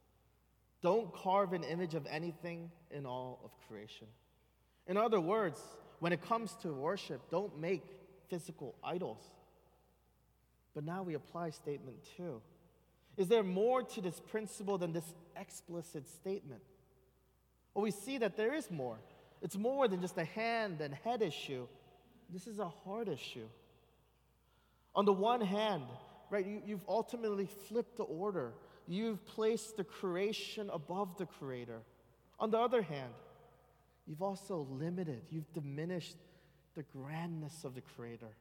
Don't 0.82 1.14
carve 1.14 1.52
an 1.52 1.62
image 1.62 1.94
of 1.94 2.06
anything 2.10 2.70
in 2.90 3.06
all 3.06 3.40
of 3.44 3.50
creation. 3.68 4.08
In 4.86 4.96
other 4.96 5.20
words, 5.20 5.60
when 6.00 6.12
it 6.12 6.20
comes 6.20 6.54
to 6.62 6.72
worship, 6.72 7.30
don't 7.30 7.60
make 7.60 7.84
physical 8.28 8.74
idols. 8.82 9.22
But 10.74 10.84
now 10.84 11.02
we 11.02 11.14
apply 11.14 11.50
statement 11.50 11.98
two. 12.16 12.40
Is 13.16 13.28
there 13.28 13.42
more 13.42 13.82
to 13.82 14.00
this 14.00 14.18
principle 14.18 14.78
than 14.78 14.92
this 14.92 15.14
explicit 15.36 16.08
statement? 16.08 16.62
Well, 17.74 17.82
we 17.82 17.90
see 17.90 18.18
that 18.18 18.36
there 18.36 18.54
is 18.54 18.70
more. 18.70 18.98
It's 19.40 19.56
more 19.56 19.86
than 19.86 20.00
just 20.00 20.16
a 20.18 20.24
hand 20.24 20.80
and 20.80 20.94
head 20.94 21.22
issue. 21.22 21.66
This 22.32 22.46
is 22.46 22.58
a 22.58 22.68
heart 22.68 23.08
issue. 23.08 23.46
On 24.94 25.04
the 25.04 25.12
one 25.12 25.40
hand, 25.40 25.84
right, 26.30 26.44
you, 26.44 26.62
you've 26.66 26.84
ultimately 26.88 27.46
flipped 27.68 27.96
the 27.96 28.04
order. 28.04 28.52
You've 28.86 29.24
placed 29.24 29.76
the 29.76 29.84
creation 29.84 30.70
above 30.70 31.16
the 31.16 31.26
creator. 31.26 31.80
On 32.38 32.50
the 32.50 32.58
other 32.58 32.82
hand, 32.82 33.12
you've 34.06 34.22
also 34.22 34.66
limited, 34.70 35.22
you've 35.30 35.52
diminished 35.52 36.16
the 36.74 36.82
grandness 36.82 37.64
of 37.64 37.74
the 37.74 37.80
creator. 37.80 38.36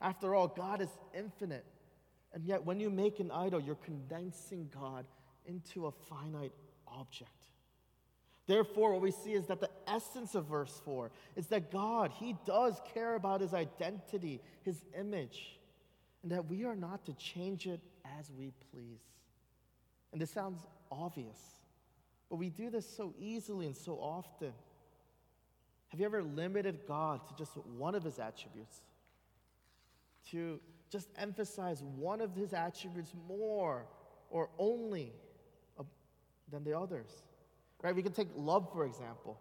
After 0.00 0.34
all, 0.34 0.48
God 0.48 0.80
is 0.80 0.88
infinite. 1.14 1.64
And 2.32 2.44
yet, 2.44 2.64
when 2.64 2.80
you 2.80 2.90
make 2.90 3.20
an 3.20 3.30
idol, 3.30 3.60
you're 3.60 3.74
condensing 3.76 4.70
God 4.72 5.06
into 5.46 5.86
a 5.86 5.90
finite 5.90 6.52
object. 6.86 7.30
Therefore, 8.46 8.92
what 8.92 9.02
we 9.02 9.10
see 9.10 9.32
is 9.32 9.46
that 9.46 9.60
the 9.60 9.70
essence 9.86 10.34
of 10.34 10.46
verse 10.46 10.80
4 10.84 11.10
is 11.36 11.46
that 11.48 11.70
God, 11.70 12.10
He 12.18 12.34
does 12.46 12.80
care 12.94 13.14
about 13.14 13.40
His 13.40 13.54
identity, 13.54 14.40
His 14.62 14.82
image, 14.98 15.58
and 16.22 16.32
that 16.32 16.48
we 16.48 16.64
are 16.64 16.76
not 16.76 17.04
to 17.06 17.12
change 17.14 17.66
it 17.66 17.80
as 18.18 18.30
we 18.30 18.52
please. 18.72 19.02
And 20.12 20.20
this 20.20 20.30
sounds 20.30 20.60
obvious, 20.90 21.38
but 22.30 22.36
we 22.36 22.48
do 22.48 22.70
this 22.70 22.88
so 22.88 23.14
easily 23.18 23.66
and 23.66 23.76
so 23.76 23.94
often. 23.94 24.52
Have 25.88 26.00
you 26.00 26.06
ever 26.06 26.22
limited 26.22 26.80
God 26.86 27.26
to 27.28 27.34
just 27.36 27.56
one 27.76 27.94
of 27.94 28.04
His 28.04 28.18
attributes? 28.18 28.82
To 30.30 30.60
just 30.90 31.08
emphasize 31.16 31.82
one 31.82 32.20
of 32.20 32.34
His 32.34 32.52
attributes 32.52 33.12
more 33.26 33.86
or 34.30 34.50
only 34.58 35.12
than 36.50 36.64
the 36.64 36.78
others? 36.78 37.10
Right? 37.82 37.94
We 37.94 38.02
can 38.02 38.12
take 38.12 38.28
love, 38.36 38.70
for 38.72 38.84
example. 38.84 39.38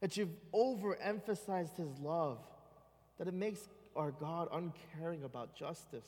That 0.00 0.16
you've 0.16 0.34
overemphasized 0.52 1.76
His 1.76 1.98
love, 2.00 2.38
that 3.18 3.28
it 3.28 3.34
makes 3.34 3.68
our 3.94 4.10
God 4.10 4.48
uncaring 4.52 5.24
about 5.24 5.56
justice. 5.56 6.06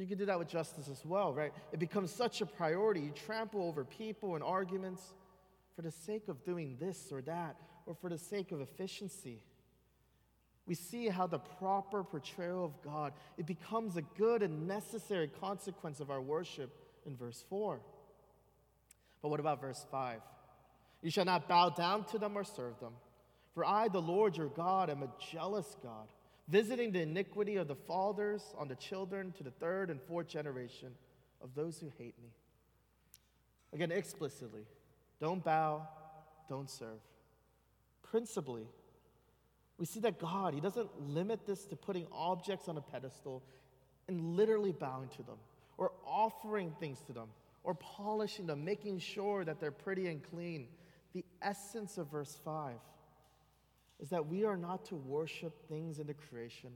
You 0.00 0.06
can 0.06 0.16
do 0.16 0.24
that 0.26 0.38
with 0.38 0.48
justice 0.48 0.88
as 0.88 1.04
well, 1.04 1.34
right? 1.34 1.52
It 1.72 1.78
becomes 1.78 2.10
such 2.10 2.40
a 2.40 2.46
priority. 2.46 3.00
You 3.00 3.10
trample 3.10 3.62
over 3.62 3.84
people 3.84 4.34
and 4.34 4.42
arguments 4.42 5.02
for 5.76 5.82
the 5.82 5.90
sake 5.90 6.28
of 6.28 6.42
doing 6.42 6.78
this 6.80 7.12
or 7.12 7.20
that, 7.22 7.56
or 7.84 7.94
for 7.94 8.08
the 8.08 8.16
sake 8.16 8.50
of 8.50 8.62
efficiency. 8.62 9.42
We 10.66 10.74
see 10.74 11.08
how 11.08 11.26
the 11.26 11.38
proper 11.38 12.02
portrayal 12.02 12.64
of 12.64 12.80
God, 12.82 13.12
it 13.36 13.44
becomes 13.44 13.96
a 13.96 14.02
good 14.02 14.42
and 14.42 14.66
necessary 14.66 15.28
consequence 15.28 16.00
of 16.00 16.10
our 16.10 16.20
worship 16.20 16.70
in 17.04 17.14
verse 17.14 17.44
4. 17.50 17.78
But 19.20 19.28
what 19.28 19.40
about 19.40 19.60
verse 19.60 19.84
5? 19.90 20.20
You 21.02 21.10
shall 21.10 21.26
not 21.26 21.46
bow 21.46 21.70
down 21.70 22.04
to 22.04 22.18
them 22.18 22.38
or 22.38 22.44
serve 22.44 22.80
them. 22.80 22.94
For 23.54 23.66
I, 23.66 23.88
the 23.88 24.00
Lord 24.00 24.36
your 24.38 24.48
God, 24.48 24.88
am 24.88 25.02
a 25.02 25.10
jealous 25.30 25.76
God 25.82 26.06
visiting 26.50 26.90
the 26.90 27.00
iniquity 27.00 27.56
of 27.56 27.68
the 27.68 27.74
fathers 27.74 28.42
on 28.58 28.68
the 28.68 28.74
children 28.74 29.32
to 29.38 29.44
the 29.44 29.50
third 29.52 29.88
and 29.88 30.00
fourth 30.02 30.26
generation 30.26 30.88
of 31.42 31.54
those 31.54 31.78
who 31.78 31.90
hate 31.96 32.14
me. 32.20 32.30
Again, 33.72 33.92
explicitly, 33.92 34.62
don't 35.20 35.44
bow, 35.44 35.86
don't 36.48 36.68
serve. 36.68 36.98
Principally, 38.02 38.66
we 39.78 39.86
see 39.86 40.00
that 40.00 40.18
God, 40.18 40.52
He 40.52 40.60
doesn't 40.60 40.88
limit 41.00 41.46
this 41.46 41.64
to 41.66 41.76
putting 41.76 42.06
objects 42.12 42.68
on 42.68 42.76
a 42.76 42.80
pedestal 42.80 43.42
and 44.08 44.36
literally 44.36 44.72
bowing 44.72 45.08
to 45.10 45.22
them, 45.22 45.38
or 45.78 45.92
offering 46.04 46.74
things 46.80 46.98
to 47.06 47.12
them, 47.12 47.28
or 47.62 47.74
polishing 47.74 48.46
them, 48.46 48.64
making 48.64 48.98
sure 48.98 49.44
that 49.44 49.60
they're 49.60 49.70
pretty 49.70 50.08
and 50.08 50.22
clean. 50.22 50.66
The 51.12 51.24
essence 51.40 51.96
of 51.96 52.10
verse 52.10 52.36
5 52.44 52.74
is 54.00 54.08
that 54.10 54.26
we 54.26 54.44
are 54.44 54.56
not 54.56 54.86
to 54.86 54.96
worship 54.96 55.68
things 55.68 55.98
in 55.98 56.06
the 56.06 56.14
creation 56.14 56.70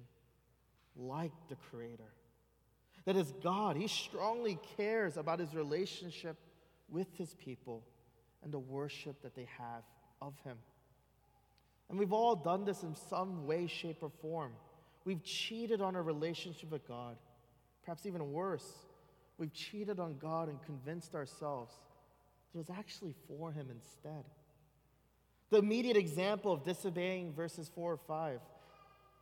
like 0.96 1.32
the 1.48 1.56
Creator. 1.70 2.12
That 3.06 3.16
is 3.16 3.32
God, 3.42 3.76
He 3.76 3.88
strongly 3.88 4.58
cares 4.76 5.16
about 5.16 5.40
His 5.40 5.54
relationship 5.54 6.36
with 6.88 7.08
His 7.16 7.34
people 7.34 7.82
and 8.42 8.52
the 8.52 8.58
worship 8.58 9.20
that 9.22 9.34
they 9.34 9.48
have 9.58 9.82
of 10.20 10.34
Him. 10.44 10.56
And 11.88 11.98
we've 11.98 12.12
all 12.12 12.36
done 12.36 12.64
this 12.64 12.82
in 12.82 12.94
some 12.94 13.46
way, 13.46 13.66
shape, 13.66 13.98
or 14.02 14.10
form. 14.20 14.52
We've 15.04 15.22
cheated 15.22 15.80
on 15.80 15.96
our 15.96 16.02
relationship 16.02 16.70
with 16.70 16.86
God. 16.86 17.16
Perhaps 17.84 18.06
even 18.06 18.32
worse, 18.32 18.66
we've 19.36 19.52
cheated 19.52 20.00
on 20.00 20.16
God 20.18 20.48
and 20.48 20.62
convinced 20.62 21.14
ourselves 21.14 21.74
that 22.52 22.58
it 22.58 22.68
was 22.68 22.70
actually 22.70 23.14
for 23.28 23.52
Him 23.52 23.68
instead. 23.70 24.24
The 25.50 25.58
immediate 25.58 25.96
example 25.96 26.52
of 26.52 26.64
disobeying 26.64 27.32
verses 27.32 27.70
4 27.74 27.92
or 27.92 27.96
5 27.96 28.40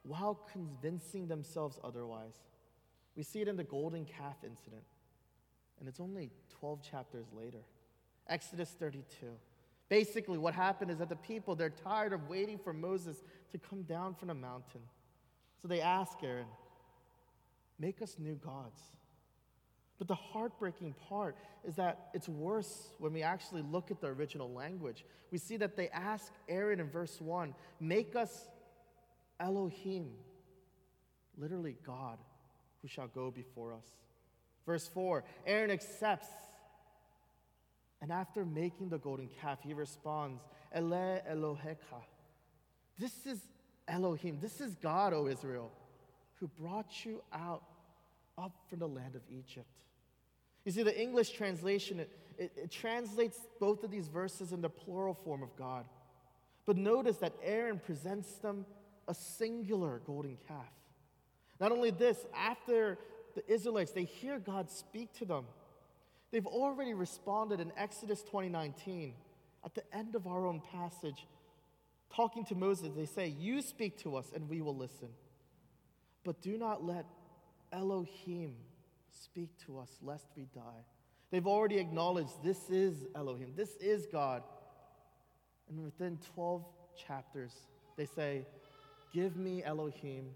while 0.05 0.35
convincing 0.53 1.29
themselves 1.29 1.79
otherwise. 1.85 2.35
We 3.17 3.23
see 3.23 3.41
it 3.41 3.49
in 3.49 3.57
the 3.57 3.65
golden 3.65 4.05
calf 4.05 4.37
incident, 4.43 4.83
and 5.79 5.89
it's 5.89 6.01
only 6.01 6.31
12 6.59 6.83
chapters 6.83 7.27
later. 7.37 7.61
Exodus 8.29 8.71
32. 8.79 9.27
Basically, 9.89 10.39
what 10.39 10.55
happened 10.55 10.91
is 10.91 10.99
that 10.99 11.09
the 11.09 11.17
people, 11.17 11.55
they're 11.55 11.71
tired 11.71 12.13
of 12.13 12.29
waiting 12.29 12.59
for 12.59 12.73
Moses 12.73 13.23
to 13.51 13.59
come 13.59 13.83
down 13.83 14.15
from 14.15 14.29
the 14.29 14.35
mountain. 14.35 14.81
So 15.61 15.69
they 15.69 15.81
ask 15.81 16.17
Aaron, 16.23 16.47
Make 17.79 18.01
us 18.01 18.17
new 18.19 18.35
gods. 18.37 18.81
But 19.99 20.09
the 20.09 20.15
heartbreaking 20.15 20.95
part 21.09 21.37
is 21.65 21.77
that 21.77 22.09
it's 22.13 22.29
worse 22.29 22.91
when 22.99 23.13
we 23.13 23.23
actually 23.23 23.63
look 23.63 23.91
at 23.91 24.01
the 24.01 24.09
original 24.09 24.53
language. 24.53 25.05
We 25.31 25.39
see 25.39 25.57
that 25.59 25.77
they 25.77 25.89
ask 25.91 26.33
Aaron 26.49 26.81
in 26.81 26.91
verse 26.91 27.21
1 27.21 27.55
make 27.81 28.17
us 28.17 28.49
Elohim, 29.39 30.11
literally 31.37 31.77
God, 31.87 32.19
who 32.81 32.89
shall 32.89 33.09
go 33.09 33.31
before 33.31 33.73
us. 33.73 33.87
Verse 34.67 34.89
4 34.89 35.25
Aaron 35.47 35.71
accepts. 35.71 36.29
And 38.01 38.11
after 38.11 38.45
making 38.45 38.89
the 38.89 38.99
golden 38.99 39.29
calf, 39.41 39.61
he 39.63 39.75
responds, 39.75 40.43
Ele 40.73 41.21
Elohecha. 41.31 42.03
This 42.99 43.27
is 43.27 43.39
Elohim. 43.87 44.39
This 44.41 44.61
is 44.61 44.75
God, 44.75 45.13
O 45.13 45.29
Israel, 45.29 45.71
who 46.37 46.49
brought 46.49 47.05
you 47.05 47.23
out 47.33 47.63
up 48.39 48.53
from 48.69 48.79
the 48.79 48.89
land 48.89 49.15
of 49.15 49.23
Egypt. 49.31 49.67
You 50.65 50.73
see, 50.73 50.83
the 50.83 50.99
English 50.99 51.31
translation, 51.31 52.01
it, 52.01 52.11
it, 52.39 52.53
it, 52.57 52.71
translates 52.71 53.39
both 53.59 53.83
of 53.83 53.91
these 53.91 54.09
verses 54.09 54.53
in 54.53 54.61
the 54.61 54.71
plural 54.71 55.15
form 55.15 55.43
of 55.43 55.55
God. 55.57 55.85
But 56.65 56.77
notice 56.77 57.17
that 57.19 57.33
Aaron 57.43 57.81
presents 57.85 58.35
them 58.37 58.65
a 59.09 59.15
singular 59.15 60.01
golden 60.07 60.39
calf. 60.47 60.73
Not 61.61 61.73
only 61.73 61.91
this, 61.91 62.19
after 62.37 62.99
the 63.35 63.53
Israelites, 63.53 63.93
they 63.93 64.05
hear 64.05 64.39
God 64.39 64.71
speak 64.71 65.13
to 65.15 65.25
them. 65.25 65.45
They've 66.31 66.47
already 66.47 66.95
responded 66.95 67.61
in 67.61 67.73
Exodus 67.77 68.23
2019. 68.23 69.15
At 69.65 69.75
the 69.75 69.83
end 69.95 70.15
of 70.15 70.27
our 70.27 70.47
own 70.47 70.63
passage, 70.73 71.27
talking 72.15 72.45
to 72.47 72.55
Moses, 72.55 72.91
they 72.97 73.07
say, 73.07 73.29
You 73.29 73.63
speak 73.63 73.99
to 73.99 74.17
us 74.17 74.27
and 74.35 74.49
we 74.49 74.61
will 74.61 74.77
listen. 74.77 75.09
But 76.25 76.41
do 76.41 76.57
not 76.57 76.85
let 76.85 77.05
Elohim 77.73 78.55
Speak 79.13 79.51
to 79.67 79.79
us 79.79 79.91
lest 80.03 80.27
we 80.37 80.47
die. 80.55 80.85
They've 81.31 81.47
already 81.47 81.79
acknowledged 81.79 82.43
this 82.43 82.71
is 82.71 83.05
Elohim, 83.15 83.53
this 83.57 83.77
is 83.77 84.07
God. 84.07 84.43
And 85.69 85.83
within 85.83 86.19
12 86.35 86.65
chapters, 87.07 87.53
they 87.97 88.07
say, 88.07 88.47
Give 89.13 89.37
me 89.37 89.63
Elohim, 89.63 90.31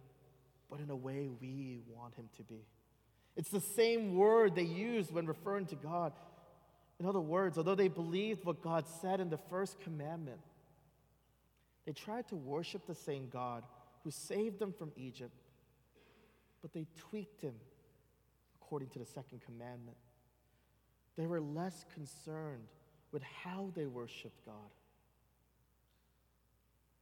but 0.70 0.80
in 0.80 0.90
a 0.90 0.96
way 0.96 1.28
we 1.40 1.80
want 1.94 2.14
him 2.14 2.28
to 2.36 2.42
be. 2.42 2.64
It's 3.36 3.50
the 3.50 3.60
same 3.60 4.14
word 4.14 4.54
they 4.54 4.62
use 4.62 5.10
when 5.10 5.26
referring 5.26 5.66
to 5.66 5.76
God. 5.76 6.12
In 6.98 7.06
other 7.06 7.20
words, 7.20 7.58
although 7.58 7.74
they 7.74 7.88
believed 7.88 8.44
what 8.44 8.62
God 8.62 8.86
said 9.00 9.20
in 9.20 9.28
the 9.28 9.38
first 9.50 9.80
commandment, 9.80 10.40
they 11.86 11.92
tried 11.92 12.28
to 12.28 12.36
worship 12.36 12.86
the 12.86 12.94
same 12.94 13.28
God 13.30 13.62
who 14.04 14.10
saved 14.10 14.58
them 14.58 14.72
from 14.72 14.92
Egypt, 14.96 15.34
but 16.66 16.72
they 16.72 16.86
tweaked 16.96 17.40
him 17.40 17.54
according 18.60 18.88
to 18.88 18.98
the 18.98 19.04
second 19.04 19.40
commandment. 19.40 19.96
They 21.16 21.28
were 21.28 21.40
less 21.40 21.84
concerned 21.94 22.66
with 23.12 23.22
how 23.22 23.70
they 23.76 23.86
worshiped 23.86 24.44
God. 24.44 24.72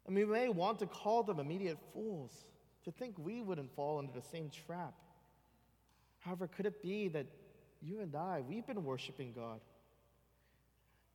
And 0.06 0.14
we 0.14 0.26
may 0.26 0.50
want 0.50 0.80
to 0.80 0.86
call 0.86 1.22
them 1.22 1.40
immediate 1.40 1.78
fools 1.94 2.44
to 2.84 2.90
think 2.90 3.14
we 3.16 3.40
wouldn't 3.40 3.74
fall 3.74 4.00
into 4.00 4.12
the 4.12 4.20
same 4.20 4.50
trap. 4.66 4.92
However, 6.20 6.46
could 6.46 6.66
it 6.66 6.82
be 6.82 7.08
that 7.08 7.24
you 7.80 8.00
and 8.00 8.14
I, 8.14 8.42
we've 8.46 8.66
been 8.66 8.84
worshiping 8.84 9.32
God, 9.34 9.60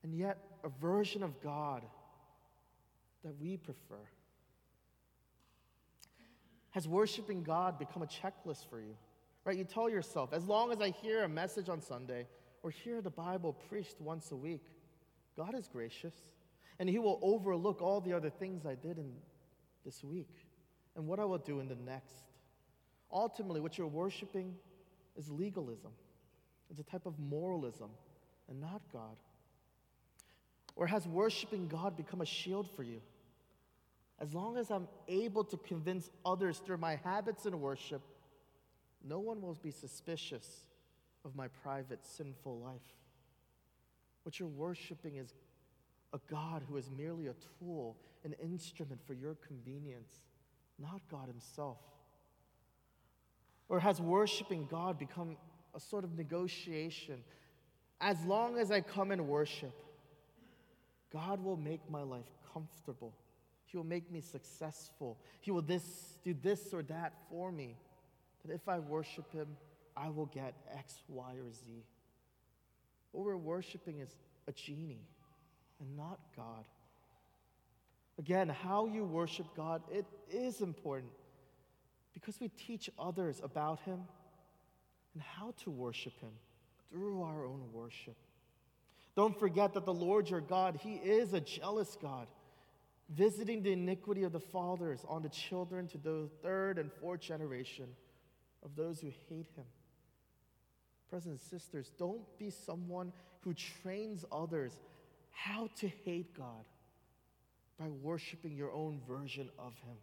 and 0.02 0.12
yet 0.18 0.40
a 0.64 0.70
version 0.82 1.22
of 1.22 1.40
God 1.44 1.84
that 3.24 3.40
we 3.40 3.58
prefer? 3.58 4.02
Has 6.72 6.88
worshiping 6.88 7.44
God 7.44 7.80
become 7.80 8.04
a 8.04 8.08
checklist 8.08 8.70
for 8.70 8.80
you? 8.80 8.96
Right? 9.46 9.58
You 9.58 9.64
tell 9.64 9.90
yourself, 9.90 10.34
as 10.34 10.46
long 10.46 10.72
as 10.72 10.82
I 10.82 10.90
hear 10.90 11.24
a 11.24 11.30
message 11.30 11.70
on 11.70 11.82
Sunday 11.82 12.28
or 12.62 12.70
hear 12.70 13.02
the 13.02 13.10
Bible 13.10 13.54
preached 13.70 14.00
once 14.00 14.32
a 14.32 14.36
week, 14.36 14.66
God 15.36 15.56
is 15.56 15.68
gracious 15.68 16.14
and 16.80 16.88
He 16.88 17.00
will 17.00 17.20
overlook 17.22 17.82
all 17.82 18.02
the 18.02 18.14
other 18.14 18.30
things 18.30 18.66
I 18.66 18.76
did 18.76 18.98
in 18.98 19.12
this 19.86 20.04
week 20.04 20.30
and 20.96 21.08
what 21.08 21.20
I 21.20 21.26
will 21.26 21.38
do 21.38 21.60
in 21.60 21.68
the 21.68 21.76
next. 21.76 22.24
Ultimately, 23.12 23.60
what 23.60 23.78
you're 23.78 23.88
worshiping 23.88 24.56
is 25.18 25.30
legalism, 25.30 25.92
it's 26.70 26.80
a 26.80 26.84
type 26.84 27.06
of 27.06 27.18
moralism 27.20 27.90
and 28.48 28.62
not 28.62 28.82
God. 28.94 29.18
Or 30.76 30.88
has 30.88 31.08
worshiping 31.08 31.68
God 31.68 31.98
become 31.98 32.22
a 32.22 32.26
shield 32.26 32.70
for 32.76 32.84
you? 32.84 33.02
As 34.20 34.34
long 34.34 34.58
as 34.58 34.70
I'm 34.70 34.88
able 35.08 35.44
to 35.46 35.58
convince 35.58 36.10
others 36.26 36.58
through 36.60 36.78
my 36.78 36.96
habits 36.98 37.46
in 37.46 37.60
worship, 37.60 38.02
no 39.08 39.20
one 39.20 39.42
will 39.42 39.58
be 39.62 39.72
suspicious 39.72 40.64
of 41.24 41.36
my 41.36 41.48
private 41.48 42.06
sinful 42.06 42.60
life. 42.60 42.82
What 44.24 44.40
you're 44.40 44.50
worshiping 44.50 45.16
is 45.16 45.34
a 46.14 46.20
God 46.30 46.64
who 46.68 46.78
is 46.78 46.90
merely 46.96 47.28
a 47.28 47.36
tool, 47.60 47.96
an 48.26 48.34
instrument 48.44 49.00
for 49.08 49.14
your 49.14 49.36
convenience, 49.36 50.12
not 50.78 51.02
God 51.10 51.28
Himself. 51.28 51.78
Or 53.70 53.80
has 53.80 54.02
worshiping 54.02 54.68
God 54.70 54.98
become 54.98 55.38
a 55.76 55.80
sort 55.80 56.04
of 56.04 56.18
negotiation? 56.18 57.24
As 58.02 58.24
long 58.26 58.58
as 58.58 58.72
I 58.72 58.82
come 58.82 59.12
and 59.12 59.28
worship, 59.28 59.74
God 61.14 61.44
will 61.44 61.58
make 61.58 61.90
my 61.90 62.02
life 62.02 62.30
comfortable. 62.54 63.14
He 63.72 63.78
will 63.78 63.86
make 63.86 64.12
me 64.12 64.20
successful. 64.20 65.18
He 65.42 65.52
will 65.52 65.62
this, 65.62 65.84
do 66.24 66.34
this 66.34 66.74
or 66.74 66.82
that 66.84 67.14
for 67.30 67.52
me. 67.52 67.78
That 68.44 68.54
if 68.54 68.68
I 68.68 68.80
worship 68.80 69.32
Him, 69.32 69.48
I 69.96 70.10
will 70.10 70.26
get 70.26 70.56
X, 70.76 70.96
Y, 71.08 71.34
or 71.34 71.52
Z. 71.52 71.84
What 73.12 73.26
we're 73.26 73.38
worshiping 73.38 74.00
is 74.00 74.10
a 74.48 74.52
genie 74.54 75.06
and 75.80 75.96
not 75.96 76.20
God. 76.36 76.66
Again, 78.18 78.50
how 78.50 78.88
you 78.88 79.06
worship 79.06 79.46
God, 79.56 79.84
it 79.92 80.06
is 80.32 80.62
important 80.62 81.12
because 82.14 82.40
we 82.40 82.50
teach 82.50 82.90
others 82.98 83.40
about 83.44 83.80
Him 83.82 84.00
and 85.14 85.22
how 85.22 85.54
to 85.64 85.70
worship 85.70 86.20
Him 86.20 86.32
through 86.92 87.22
our 87.22 87.46
own 87.46 87.62
worship. 87.72 88.16
Don't 89.16 89.40
forget 89.40 89.76
that 89.76 89.86
the 89.86 89.94
Lord 89.94 90.28
your 90.28 90.42
God, 90.42 90.80
He 90.82 90.96
is 90.96 91.34
a 91.34 91.40
jealous 91.40 91.96
God 92.02 92.28
visiting 93.10 93.64
the 93.64 93.72
iniquity 93.72 94.24
of 94.24 94.32
the 94.32 94.40
fathers 94.40 95.04
on 95.08 95.24
the 95.24 95.30
children 95.30 95.88
to 95.88 95.98
the 95.98 96.30
third 96.44 96.78
and 96.78 96.92
fourth 96.92 97.22
generation 97.22 97.88
of 98.64 98.76
those 98.76 99.00
who 99.00 99.12
hate 99.30 99.48
him. 99.56 99.66
Brothers 101.10 101.28
and 101.28 101.40
sisters, 101.40 101.92
don't 101.98 102.22
be 102.38 102.52
someone 102.52 103.12
who 103.42 103.54
trains 103.54 104.26
others 104.32 104.74
how 105.32 105.70
to 105.78 105.88
hate 106.06 106.38
God 106.38 106.66
by 107.80 107.88
worshiping 107.90 108.56
your 108.56 108.72
own 108.72 109.00
version 109.08 109.50
of 109.58 109.74
him. 109.86 109.96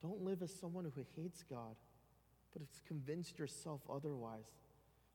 Don't 0.00 0.22
live 0.22 0.42
as 0.42 0.54
someone 0.54 0.84
who 0.84 1.04
hates 1.16 1.42
God, 1.50 1.74
but 2.52 2.62
has 2.62 2.80
convinced 2.86 3.38
yourself 3.38 3.80
otherwise, 3.92 4.46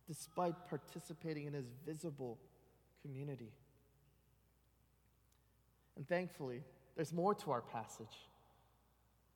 despite 0.07 0.53
participating 0.67 1.45
in 1.47 1.53
his 1.53 1.67
visible 1.85 2.37
community. 3.01 3.51
And 5.95 6.07
thankfully, 6.07 6.63
there's 6.95 7.13
more 7.13 7.33
to 7.35 7.51
our 7.51 7.61
passage. 7.61 8.29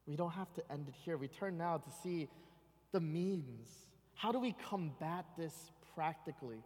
We 0.07 0.15
don't 0.15 0.31
have 0.31 0.53
to 0.53 0.71
end 0.71 0.87
it 0.87 0.95
here. 1.03 1.17
We 1.17 1.27
turn 1.27 1.57
now 1.57 1.77
to 1.77 1.91
see 2.03 2.29
the 2.91 2.99
means. 2.99 3.69
How 4.13 4.31
do 4.31 4.39
we 4.39 4.55
combat 4.69 5.25
this 5.37 5.71
practically? 5.95 6.63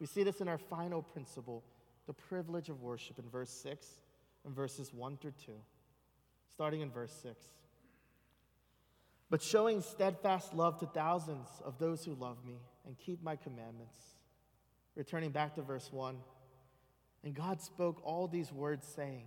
We 0.00 0.06
see 0.06 0.22
this 0.22 0.40
in 0.40 0.48
our 0.48 0.58
final 0.58 1.02
principle, 1.02 1.62
the 2.06 2.12
privilege 2.12 2.68
of 2.68 2.82
worship, 2.82 3.18
in 3.18 3.28
verse 3.30 3.50
6 3.50 3.86
and 4.44 4.54
verses 4.54 4.92
1 4.92 5.18
through 5.18 5.34
2. 5.46 5.52
Starting 6.52 6.80
in 6.80 6.90
verse 6.90 7.12
6. 7.22 7.36
But 9.30 9.42
showing 9.42 9.80
steadfast 9.80 10.54
love 10.54 10.80
to 10.80 10.86
thousands 10.86 11.46
of 11.64 11.78
those 11.78 12.04
who 12.04 12.14
love 12.14 12.44
me 12.44 12.58
and 12.86 12.98
keep 12.98 13.22
my 13.22 13.36
commandments. 13.36 14.16
Returning 14.96 15.30
back 15.30 15.54
to 15.54 15.62
verse 15.62 15.92
1. 15.92 16.16
And 17.24 17.34
God 17.34 17.60
spoke 17.60 18.00
all 18.04 18.28
these 18.28 18.52
words, 18.52 18.86
saying, 18.86 19.24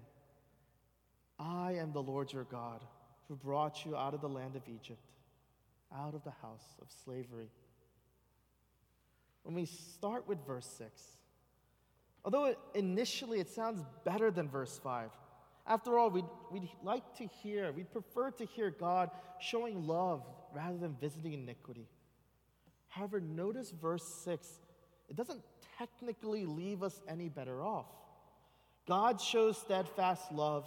I 1.40 1.74
am 1.74 1.92
the 1.92 2.02
Lord 2.02 2.34
your 2.34 2.46
God, 2.46 2.84
who 3.28 3.36
brought 3.36 3.86
you 3.86 3.96
out 3.96 4.14
of 4.14 4.22
the 4.22 4.30
land 4.30 4.56
of 4.56 4.64
Egypt, 4.68 5.12
out 5.96 6.16
of 6.16 6.24
the 6.24 6.34
house 6.42 6.76
of 6.82 6.88
slavery. 7.04 7.50
When 9.44 9.56
we 9.56 9.66
start 9.66 10.28
with 10.28 10.46
verse 10.46 10.68
6, 10.78 11.02
although 12.24 12.46
it, 12.46 12.60
initially 12.74 13.40
it 13.40 13.50
sounds 13.50 13.84
better 14.06 14.32
than 14.32 14.50
verse 14.50 14.80
5, 14.84 15.10
after 15.66 15.98
all, 15.98 16.10
we'd, 16.10 16.26
we'd 16.52 16.70
like 16.84 17.16
to 17.18 17.28
hear, 17.42 17.72
we'd 17.72 17.92
prefer 17.92 18.32
to 18.32 18.46
hear 18.46 18.70
God 18.70 19.10
showing 19.40 19.88
love 19.88 20.26
rather 20.54 20.78
than 20.78 20.96
visiting 21.00 21.34
iniquity. 21.34 21.88
However, 22.90 23.22
notice 23.22 23.72
verse 23.72 24.06
6. 24.26 24.48
It 25.10 25.16
doesn't 25.16 25.42
technically 25.78 26.46
leave 26.46 26.84
us 26.84 27.02
any 27.08 27.30
better 27.30 27.62
off. 27.62 27.88
God 28.88 29.20
shows 29.22 29.58
steadfast 29.58 30.32
love 30.32 30.66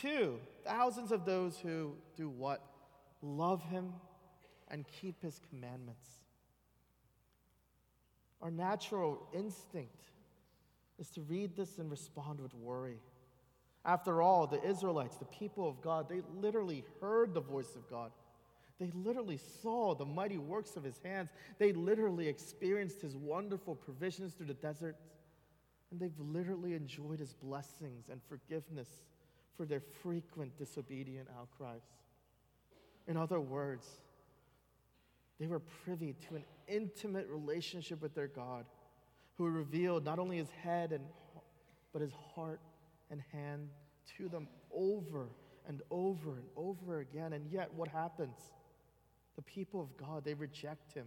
to 0.00 0.38
thousands 0.64 1.12
of 1.12 1.24
those 1.24 1.58
who 1.58 1.94
do 2.16 2.28
what? 2.28 2.62
Love 3.22 3.62
Him 3.62 3.92
and 4.68 4.84
keep 5.00 5.22
His 5.22 5.40
commandments. 5.48 6.08
Our 8.42 8.50
natural 8.50 9.26
instinct 9.32 10.10
is 10.98 11.10
to 11.10 11.22
read 11.22 11.56
this 11.56 11.78
and 11.78 11.90
respond 11.90 12.40
with 12.40 12.54
worry. 12.54 12.98
After 13.84 14.20
all, 14.20 14.46
the 14.46 14.62
Israelites, 14.64 15.16
the 15.16 15.24
people 15.24 15.68
of 15.68 15.80
God, 15.80 16.08
they 16.08 16.20
literally 16.40 16.84
heard 17.00 17.34
the 17.34 17.40
voice 17.40 17.74
of 17.74 17.88
God. 17.88 18.10
They 18.78 18.90
literally 18.94 19.38
saw 19.62 19.94
the 19.94 20.04
mighty 20.04 20.38
works 20.38 20.76
of 20.76 20.84
his 20.84 21.00
hands. 21.04 21.30
They 21.58 21.72
literally 21.72 22.28
experienced 22.28 23.00
his 23.00 23.16
wonderful 23.16 23.74
provisions 23.74 24.34
through 24.34 24.46
the 24.46 24.54
desert. 24.54 24.96
And 25.90 25.98
they've 25.98 26.18
literally 26.18 26.74
enjoyed 26.74 27.18
his 27.18 27.32
blessings 27.32 28.08
and 28.10 28.20
forgiveness 28.28 28.88
for 29.56 29.64
their 29.66 29.80
frequent 29.80 30.56
disobedient 30.58 31.28
outcries. 31.38 31.82
In 33.08 33.16
other 33.16 33.40
words, 33.40 33.86
they 35.40 35.46
were 35.46 35.60
privy 35.60 36.14
to 36.28 36.36
an 36.36 36.44
intimate 36.66 37.26
relationship 37.28 38.02
with 38.02 38.14
their 38.14 38.28
God 38.28 38.66
who 39.36 39.48
revealed 39.48 40.04
not 40.04 40.18
only 40.18 40.36
his 40.36 40.50
head 40.50 40.92
and 40.92 41.04
but 41.92 42.02
his 42.02 42.12
heart 42.34 42.60
and 43.10 43.22
hand 43.32 43.68
to 44.16 44.28
them 44.28 44.46
over 44.72 45.28
and 45.66 45.82
over 45.90 46.32
and 46.32 46.44
over 46.56 47.00
again. 47.00 47.32
And 47.32 47.50
yet 47.50 47.72
what 47.74 47.88
happens? 47.88 48.36
The 49.38 49.42
people 49.42 49.80
of 49.80 49.96
God, 49.96 50.24
they 50.24 50.34
reject 50.34 50.92
him 50.92 51.06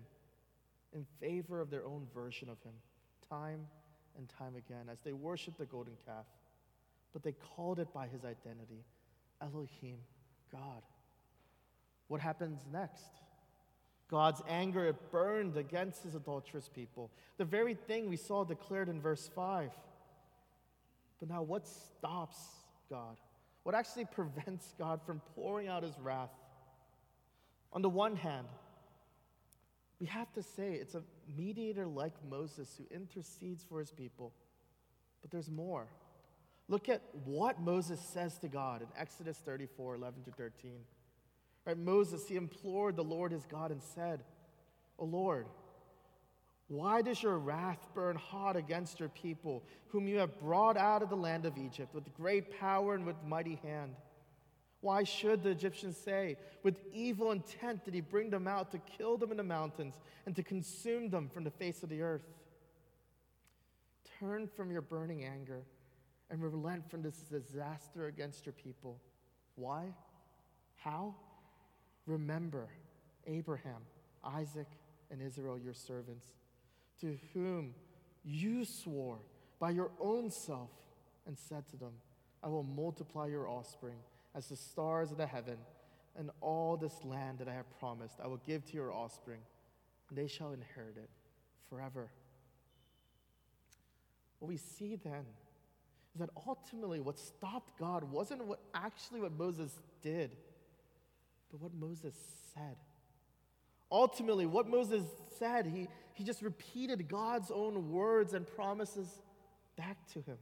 in 0.93 1.05
favor 1.19 1.59
of 1.59 1.69
their 1.69 1.86
own 1.86 2.07
version 2.15 2.47
of 2.47 2.61
him, 2.63 2.71
time 3.27 3.59
and 4.17 4.29
time 4.29 4.55
again, 4.55 4.88
as 4.89 5.01
they 5.01 5.11
worship 5.11 5.57
the 5.57 5.65
golden 5.65 5.95
calf. 6.05 6.23
But 7.11 7.23
they 7.23 7.34
called 7.34 7.79
it 7.79 7.93
by 7.93 8.07
his 8.07 8.23
identity 8.23 8.86
Elohim, 9.41 9.97
God. 10.49 10.82
What 12.07 12.21
happens 12.21 12.61
next? 12.71 13.03
God's 14.09 14.41
anger 14.47 14.86
it 14.86 15.11
burned 15.11 15.57
against 15.57 16.03
his 16.03 16.15
adulterous 16.15 16.69
people. 16.69 17.11
The 17.38 17.43
very 17.43 17.73
thing 17.73 18.07
we 18.07 18.15
saw 18.15 18.45
declared 18.45 18.88
in 18.88 19.01
verse 19.01 19.29
5. 19.36 19.71
But 21.19 21.27
now, 21.29 21.41
what 21.41 21.67
stops 21.67 22.38
God? 22.89 23.17
What 23.63 23.75
actually 23.75 24.05
prevents 24.13 24.73
God 24.79 25.01
from 25.05 25.19
pouring 25.36 25.67
out 25.67 25.84
his 25.84 25.99
wrath 25.99 26.29
on 27.74 27.82
the 27.82 27.89
one 27.89 28.15
hand, 28.15 28.47
we 29.99 30.07
have 30.07 30.32
to 30.34 30.43
say 30.43 30.74
it's 30.74 30.95
a 30.95 31.03
mediator 31.38 31.86
like 31.86 32.13
Moses 32.28 32.76
who 32.78 32.93
intercedes 32.93 33.63
for 33.63 33.80
his 33.80 33.91
people. 33.91 34.34
But 35.22 35.32
there's 35.32 35.49
more. 35.49 35.88
Look 36.67 36.89
at 36.89 37.01
what 37.26 37.61
Moses 37.61 37.99
says 37.99 38.38
to 38.39 38.47
God 38.47 38.82
in 38.82 38.88
Exodus 38.97 39.38
34 39.38 39.95
11 39.95 40.24
to 40.24 40.32
13. 40.32 40.72
Right, 41.65 41.78
Moses, 41.78 42.28
he 42.28 42.36
implored 42.36 42.95
the 42.95 43.03
Lord 43.03 43.32
his 43.32 43.45
God 43.45 43.72
and 43.72 43.82
said, 43.84 44.24
O 44.97 45.05
Lord, 45.05 45.45
why 46.67 47.01
does 47.01 47.22
your 47.22 47.38
wrath 47.38 47.86
burn 47.93 48.15
hot 48.15 48.55
against 48.55 48.99
your 48.99 49.09
people, 49.09 49.63
whom 49.89 50.07
you 50.07 50.17
have 50.17 50.39
brought 50.39 50.78
out 50.78 51.03
of 51.03 51.09
the 51.09 51.17
land 51.17 51.45
of 51.45 51.57
Egypt 51.57 51.93
with 51.93 52.13
great 52.13 52.57
power 52.59 52.95
and 52.95 53.05
with 53.05 53.17
mighty 53.24 53.59
hand? 53.61 53.93
Why 54.82 55.03
should 55.03 55.43
the 55.43 55.49
Egyptians 55.49 55.95
say, 55.95 56.38
With 56.63 56.79
evil 56.91 57.32
intent 57.32 57.86
did 57.86 57.93
he 57.93 58.01
bring 58.01 58.32
them 58.32 58.47
out 58.47 58.71
to 58.71 58.79
kill 58.79 59.17
them 59.17 59.32
in 59.32 59.38
the 59.38 59.43
mountains 59.43 59.93
and 60.25 60.36
to 60.36 60.43
consume 60.43 61.09
them 61.09 61.29
from 61.29 61.43
the 61.43 61.51
face 61.51 61.84
of 61.84 61.89
the 61.89 62.01
earth? 62.01 62.25
Turn 64.19 64.47
from 64.47 64.71
your 64.71 64.82
burning 64.82 65.23
anger 65.23 65.61
and 66.32 66.41
relent 66.41 66.89
from 66.89 67.03
this 67.03 67.15
disaster 67.17 68.07
against 68.07 68.45
your 68.45 68.53
people. 68.53 68.99
Why? 69.55 69.93
How? 70.77 71.15
Remember 72.07 72.67
Abraham, 73.27 73.82
Isaac, 74.23 74.67
and 75.11 75.21
Israel, 75.21 75.59
your 75.59 75.73
servants, 75.73 76.25
to 77.01 77.17
whom 77.34 77.75
you 78.23 78.65
swore 78.65 79.19
by 79.59 79.69
your 79.69 79.91
own 79.99 80.32
self 80.32 80.69
and 81.27 81.38
said 81.38 81.67
to 81.69 81.77
them, 81.77 81.93
I 82.43 82.47
will 82.47 82.63
multiply 82.63 83.27
your 83.27 83.47
offspring 83.47 83.97
as 84.36 84.47
the 84.47 84.55
stars 84.55 85.11
of 85.11 85.17
the 85.17 85.25
heaven, 85.25 85.57
and 86.17 86.29
all 86.41 86.77
this 86.77 87.03
land 87.03 87.39
that 87.39 87.47
I 87.47 87.53
have 87.53 87.79
promised 87.79 88.15
I 88.23 88.27
will 88.27 88.41
give 88.45 88.65
to 88.65 88.73
your 88.73 88.91
offspring, 88.91 89.39
and 90.09 90.17
they 90.17 90.27
shall 90.27 90.51
inherit 90.51 90.97
it 90.97 91.09
forever. 91.69 92.09
What 94.39 94.49
we 94.49 94.57
see 94.57 94.95
then 94.95 95.25
is 96.13 96.19
that 96.19 96.29
ultimately 96.47 96.99
what 96.99 97.17
stopped 97.17 97.77
God 97.79 98.03
wasn't 98.03 98.45
what 98.45 98.59
actually 98.73 99.21
what 99.21 99.38
Moses 99.38 99.71
did, 100.01 100.36
but 101.51 101.61
what 101.61 101.73
Moses 101.73 102.15
said. 102.53 102.75
Ultimately, 103.91 104.45
what 104.45 104.69
Moses 104.69 105.03
said, 105.38 105.65
he, 105.65 105.88
he 106.13 106.23
just 106.23 106.41
repeated 106.41 107.09
God's 107.09 107.51
own 107.51 107.91
words 107.91 108.34
and 108.34 108.47
promises 108.47 109.07
back 109.75 109.97
to 110.13 110.21
him. 110.21 110.38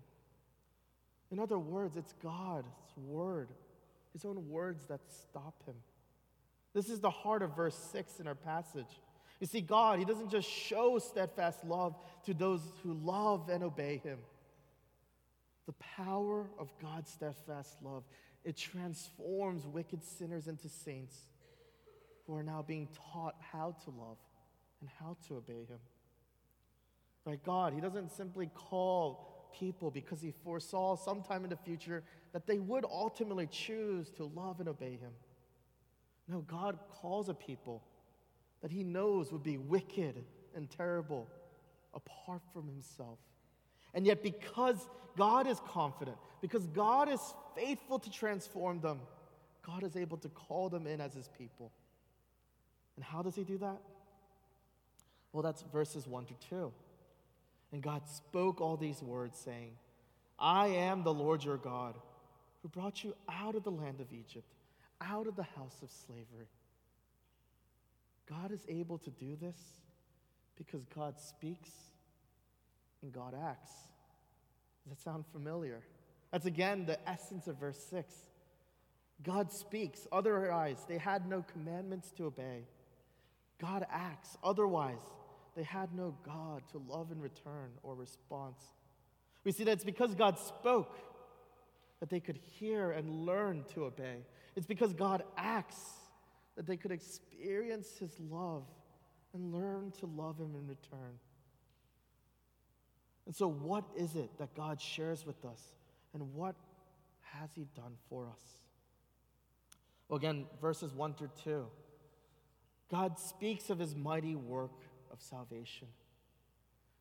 In 1.31 1.39
other 1.39 1.57
words, 1.57 1.97
it's 1.97 2.13
God's 2.21 2.67
word 2.95 3.49
his 4.13 4.25
own 4.25 4.49
words 4.49 4.85
that 4.87 5.01
stop 5.07 5.63
him. 5.65 5.75
This 6.73 6.89
is 6.89 6.99
the 6.99 7.09
heart 7.09 7.41
of 7.41 7.55
verse 7.55 7.75
6 7.91 8.19
in 8.19 8.27
our 8.27 8.35
passage. 8.35 8.99
You 9.39 9.47
see, 9.47 9.61
God, 9.61 9.99
He 9.99 10.05
doesn't 10.05 10.29
just 10.29 10.49
show 10.49 10.99
steadfast 10.99 11.63
love 11.63 11.95
to 12.25 12.33
those 12.33 12.61
who 12.83 12.93
love 12.93 13.49
and 13.49 13.63
obey 13.63 14.01
Him. 14.03 14.19
The 15.65 15.73
power 15.73 16.49
of 16.57 16.71
God's 16.81 17.11
steadfast 17.11 17.77
love, 17.81 18.03
it 18.43 18.57
transforms 18.57 19.65
wicked 19.65 20.03
sinners 20.03 20.47
into 20.47 20.67
saints 20.67 21.15
who 22.27 22.35
are 22.35 22.43
now 22.43 22.63
being 22.67 22.87
taught 23.13 23.35
how 23.39 23.75
to 23.85 23.89
love 23.91 24.17
and 24.81 24.89
how 24.99 25.15
to 25.27 25.37
obey 25.37 25.65
Him. 25.67 25.79
Right? 27.25 27.43
God, 27.43 27.73
He 27.73 27.81
doesn't 27.81 28.11
simply 28.11 28.49
call 28.53 29.49
people 29.57 29.89
because 29.89 30.21
He 30.21 30.31
foresaw 30.43 30.95
sometime 30.97 31.43
in 31.43 31.49
the 31.49 31.57
future 31.57 32.03
that 32.33 32.45
they 32.45 32.59
would 32.59 32.85
ultimately 32.85 33.47
choose 33.47 34.09
to 34.11 34.25
love 34.25 34.59
and 34.59 34.69
obey 34.69 34.91
him. 34.91 35.11
No, 36.27 36.41
God 36.41 36.77
calls 36.89 37.29
a 37.29 37.33
people 37.33 37.83
that 38.61 38.71
he 38.71 38.83
knows 38.83 39.31
would 39.31 39.43
be 39.43 39.57
wicked 39.57 40.23
and 40.55 40.69
terrible 40.69 41.27
apart 41.93 42.41
from 42.53 42.67
himself. 42.67 43.17
And 43.93 44.05
yet, 44.05 44.21
because 44.21 44.77
God 45.17 45.47
is 45.47 45.59
confident, 45.67 46.17
because 46.41 46.67
God 46.67 47.09
is 47.09 47.19
faithful 47.55 47.97
to 47.99 48.11
transform 48.11 48.79
them, 48.79 48.99
God 49.65 49.83
is 49.83 49.95
able 49.95 50.17
to 50.17 50.29
call 50.29 50.69
them 50.69 50.85
in 50.85 51.01
as 51.01 51.13
his 51.13 51.29
people. 51.37 51.71
And 52.95 53.03
how 53.03 53.21
does 53.21 53.35
he 53.35 53.43
do 53.43 53.57
that? 53.59 53.81
Well, 55.31 55.41
that's 55.41 55.63
verses 55.73 56.07
1 56.07 56.25
to 56.25 56.33
2. 56.49 56.71
And 57.71 57.81
God 57.81 58.07
spoke 58.07 58.61
all 58.61 58.77
these 58.77 59.01
words, 59.01 59.37
saying, 59.37 59.71
I 60.37 60.67
am 60.67 61.03
the 61.03 61.13
Lord 61.13 61.43
your 61.43 61.57
God 61.57 61.95
who 62.61 62.69
brought 62.69 63.03
you 63.03 63.13
out 63.29 63.55
of 63.55 63.63
the 63.63 63.71
land 63.71 64.01
of 64.01 64.11
Egypt, 64.11 64.53
out 65.01 65.27
of 65.27 65.35
the 65.35 65.43
house 65.43 65.77
of 65.81 65.89
slavery. 66.05 66.49
God 68.29 68.51
is 68.51 68.61
able 68.67 68.97
to 68.99 69.09
do 69.09 69.35
this 69.41 69.57
because 70.55 70.85
God 70.95 71.19
speaks 71.19 71.71
and 73.01 73.11
God 73.11 73.33
acts. 73.33 73.71
Does 74.83 74.97
that 74.97 75.03
sound 75.03 75.25
familiar? 75.31 75.81
That's 76.31 76.45
again 76.45 76.85
the 76.85 76.99
essence 77.09 77.47
of 77.47 77.57
verse 77.57 77.83
6. 77.89 78.13
God 79.23 79.51
speaks, 79.51 80.07
otherwise, 80.11 80.77
they 80.87 80.97
had 80.97 81.27
no 81.27 81.43
commandments 81.51 82.11
to 82.17 82.25
obey. 82.25 82.63
God 83.59 83.85
acts, 83.91 84.37
otherwise, 84.43 84.95
they 85.55 85.63
had 85.63 85.93
no 85.93 86.15
God 86.23 86.61
to 86.71 86.81
love 86.87 87.11
in 87.11 87.19
return 87.19 87.71
or 87.83 87.95
response. 87.95 88.61
We 89.43 89.51
see 89.51 89.63
that 89.65 89.71
it's 89.71 89.83
because 89.83 90.15
God 90.15 90.37
spoke 90.39 90.97
that 91.99 92.09
they 92.09 92.19
could 92.19 92.37
hear 92.37 92.91
and 92.91 93.25
learn 93.25 93.65
to 93.73 93.85
obey. 93.85 94.25
It's 94.55 94.65
because 94.65 94.93
God 94.93 95.23
acts 95.37 95.79
that 96.55 96.65
they 96.65 96.77
could 96.77 96.91
experience 96.91 97.97
His 97.99 98.17
love 98.19 98.63
and 99.33 99.53
learn 99.53 99.91
to 99.99 100.05
love 100.05 100.39
Him 100.39 100.55
in 100.55 100.67
return. 100.67 101.19
And 103.25 103.35
so, 103.35 103.47
what 103.47 103.85
is 103.95 104.15
it 104.15 104.37
that 104.39 104.55
God 104.55 104.81
shares 104.81 105.25
with 105.25 105.45
us, 105.45 105.61
and 106.13 106.33
what 106.33 106.55
has 107.21 107.49
He 107.53 107.67
done 107.75 107.93
for 108.09 108.27
us? 108.27 108.41
Well, 110.07 110.17
again, 110.17 110.45
verses 110.59 110.93
1 110.93 111.13
through 111.13 111.31
2. 111.43 111.65
God 112.89 113.19
speaks 113.19 113.69
of 113.69 113.77
His 113.77 113.95
mighty 113.95 114.35
work 114.35 114.71
of 115.11 115.21
salvation. 115.21 115.87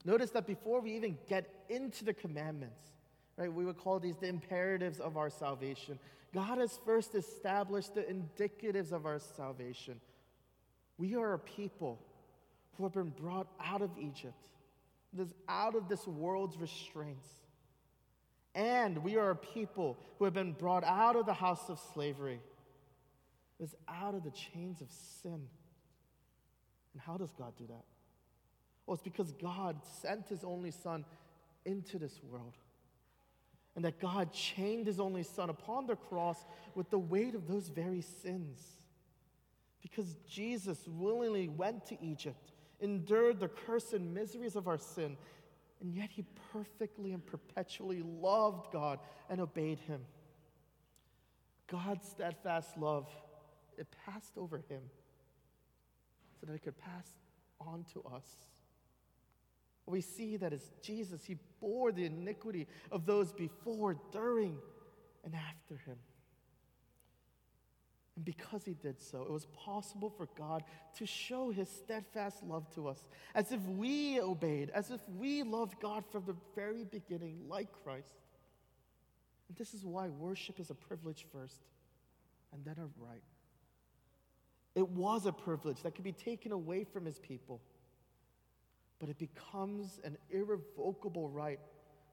Notice 0.04 0.30
that 0.30 0.46
before 0.46 0.80
we 0.80 0.92
even 0.92 1.18
get 1.28 1.64
into 1.68 2.04
the 2.04 2.12
commandments, 2.12 2.84
right? 3.38 3.52
We 3.52 3.64
would 3.64 3.78
call 3.78 4.00
these 4.00 4.16
the 4.16 4.26
imperatives 4.26 4.98
of 4.98 5.16
our 5.16 5.30
salvation. 5.30 5.98
God 6.34 6.58
has 6.58 6.78
first 6.84 7.14
established 7.14 7.94
the 7.94 8.02
indicatives 8.02 8.92
of 8.92 9.06
our 9.06 9.20
salvation. 9.36 10.00
We 10.98 11.14
are 11.14 11.34
a 11.34 11.38
people 11.38 12.00
who 12.76 12.82
have 12.82 12.92
been 12.92 13.10
brought 13.10 13.46
out 13.64 13.80
of 13.80 13.90
Egypt, 13.98 14.48
this, 15.12 15.32
out 15.48 15.76
of 15.76 15.88
this 15.88 16.06
world's 16.06 16.58
restraints. 16.58 17.28
And 18.54 18.98
we 19.04 19.16
are 19.16 19.30
a 19.30 19.36
people 19.36 19.98
who 20.18 20.24
have 20.24 20.34
been 20.34 20.52
brought 20.52 20.82
out 20.82 21.14
of 21.14 21.24
the 21.24 21.32
house 21.32 21.68
of 21.68 21.80
slavery, 21.94 22.40
is 23.60 23.74
out 23.88 24.14
of 24.14 24.24
the 24.24 24.32
chains 24.32 24.80
of 24.80 24.88
sin. 25.22 25.46
And 26.92 27.02
how 27.06 27.16
does 27.16 27.32
God 27.38 27.52
do 27.56 27.66
that? 27.68 27.84
Well, 28.84 28.94
it's 28.94 29.02
because 29.02 29.30
God 29.32 29.76
sent 30.02 30.28
his 30.28 30.42
only 30.42 30.72
Son 30.72 31.04
into 31.64 31.98
this 31.98 32.18
world 32.28 32.54
and 33.78 33.84
that 33.84 34.00
God 34.00 34.32
chained 34.32 34.88
his 34.88 34.98
only 34.98 35.22
son 35.22 35.50
upon 35.50 35.86
the 35.86 35.94
cross 35.94 36.44
with 36.74 36.90
the 36.90 36.98
weight 36.98 37.36
of 37.36 37.46
those 37.46 37.68
very 37.68 38.00
sins. 38.00 38.60
Because 39.82 40.16
Jesus 40.28 40.80
willingly 40.88 41.48
went 41.48 41.86
to 41.86 42.04
Egypt, 42.04 42.50
endured 42.80 43.38
the 43.38 43.46
curse 43.46 43.92
and 43.92 44.12
miseries 44.12 44.56
of 44.56 44.66
our 44.66 44.78
sin, 44.78 45.16
and 45.80 45.94
yet 45.94 46.10
he 46.10 46.24
perfectly 46.52 47.12
and 47.12 47.24
perpetually 47.24 48.02
loved 48.02 48.72
God 48.72 48.98
and 49.30 49.40
obeyed 49.40 49.78
him. 49.78 50.00
God's 51.68 52.08
steadfast 52.08 52.76
love, 52.76 53.06
it 53.76 53.86
passed 54.04 54.36
over 54.36 54.56
him 54.56 54.82
so 56.40 56.46
that 56.46 56.54
it 56.54 56.64
could 56.64 56.78
pass 56.78 57.06
on 57.60 57.84
to 57.92 58.02
us 58.12 58.26
we 59.90 60.00
see 60.00 60.36
that 60.36 60.52
as 60.52 60.70
Jesus, 60.82 61.24
he 61.24 61.36
bore 61.60 61.92
the 61.92 62.04
iniquity 62.04 62.66
of 62.90 63.06
those 63.06 63.32
before, 63.32 63.96
during, 64.12 64.58
and 65.24 65.34
after 65.34 65.76
him. 65.84 65.96
And 68.16 68.24
because 68.24 68.64
he 68.64 68.74
did 68.74 69.00
so, 69.00 69.22
it 69.22 69.30
was 69.30 69.46
possible 69.46 70.10
for 70.10 70.28
God 70.36 70.64
to 70.96 71.06
show 71.06 71.50
his 71.50 71.68
steadfast 71.68 72.42
love 72.42 72.68
to 72.74 72.88
us, 72.88 73.06
as 73.34 73.52
if 73.52 73.60
we 73.62 74.20
obeyed, 74.20 74.70
as 74.70 74.90
if 74.90 75.00
we 75.16 75.44
loved 75.44 75.80
God 75.80 76.04
from 76.10 76.24
the 76.26 76.34
very 76.56 76.84
beginning, 76.84 77.48
like 77.48 77.68
Christ. 77.84 78.14
And 79.48 79.56
this 79.56 79.72
is 79.72 79.84
why 79.84 80.08
worship 80.08 80.58
is 80.58 80.70
a 80.70 80.74
privilege 80.74 81.26
first, 81.32 81.60
and 82.52 82.64
then 82.64 82.76
a 82.78 82.88
right. 83.00 83.22
It 84.74 84.88
was 84.88 85.26
a 85.26 85.32
privilege 85.32 85.82
that 85.82 85.94
could 85.94 86.04
be 86.04 86.12
taken 86.12 86.52
away 86.52 86.84
from 86.84 87.04
his 87.04 87.18
people 87.18 87.60
but 88.98 89.08
it 89.08 89.18
becomes 89.18 90.00
an 90.04 90.16
irrevocable 90.30 91.28
right 91.28 91.60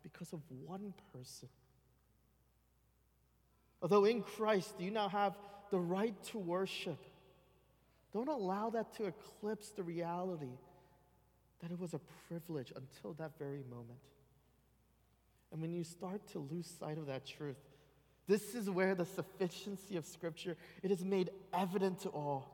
because 0.03 0.33
of 0.33 0.41
one 0.65 0.93
person. 1.13 1.49
Although 3.81 4.05
in 4.05 4.21
Christ 4.21 4.73
you 4.79 4.91
now 4.91 5.09
have 5.09 5.35
the 5.71 5.79
right 5.79 6.15
to 6.25 6.37
worship, 6.37 6.99
Don't 8.15 8.29
allow 8.29 8.69
that 8.69 8.93
to 8.93 9.07
eclipse 9.07 9.71
the 9.71 9.83
reality 9.83 10.57
that 11.61 11.69
it 11.69 11.77
was 11.77 11.93
a 11.93 11.99
privilege 12.29 12.71
until 12.73 13.11
that 13.15 13.37
very 13.37 13.61
moment. 13.69 13.99
And 15.51 15.61
when 15.61 15.73
you 15.73 15.83
start 15.83 16.25
to 16.29 16.39
lose 16.39 16.65
sight 16.79 16.97
of 16.97 17.07
that 17.07 17.25
truth, 17.25 17.57
this 18.25 18.55
is 18.55 18.69
where 18.69 18.95
the 18.95 19.03
sufficiency 19.03 19.97
of 19.97 20.05
Scripture 20.05 20.55
it 20.81 20.91
is 20.91 21.03
made 21.03 21.29
evident 21.53 21.99
to 22.03 22.09
all. 22.09 22.49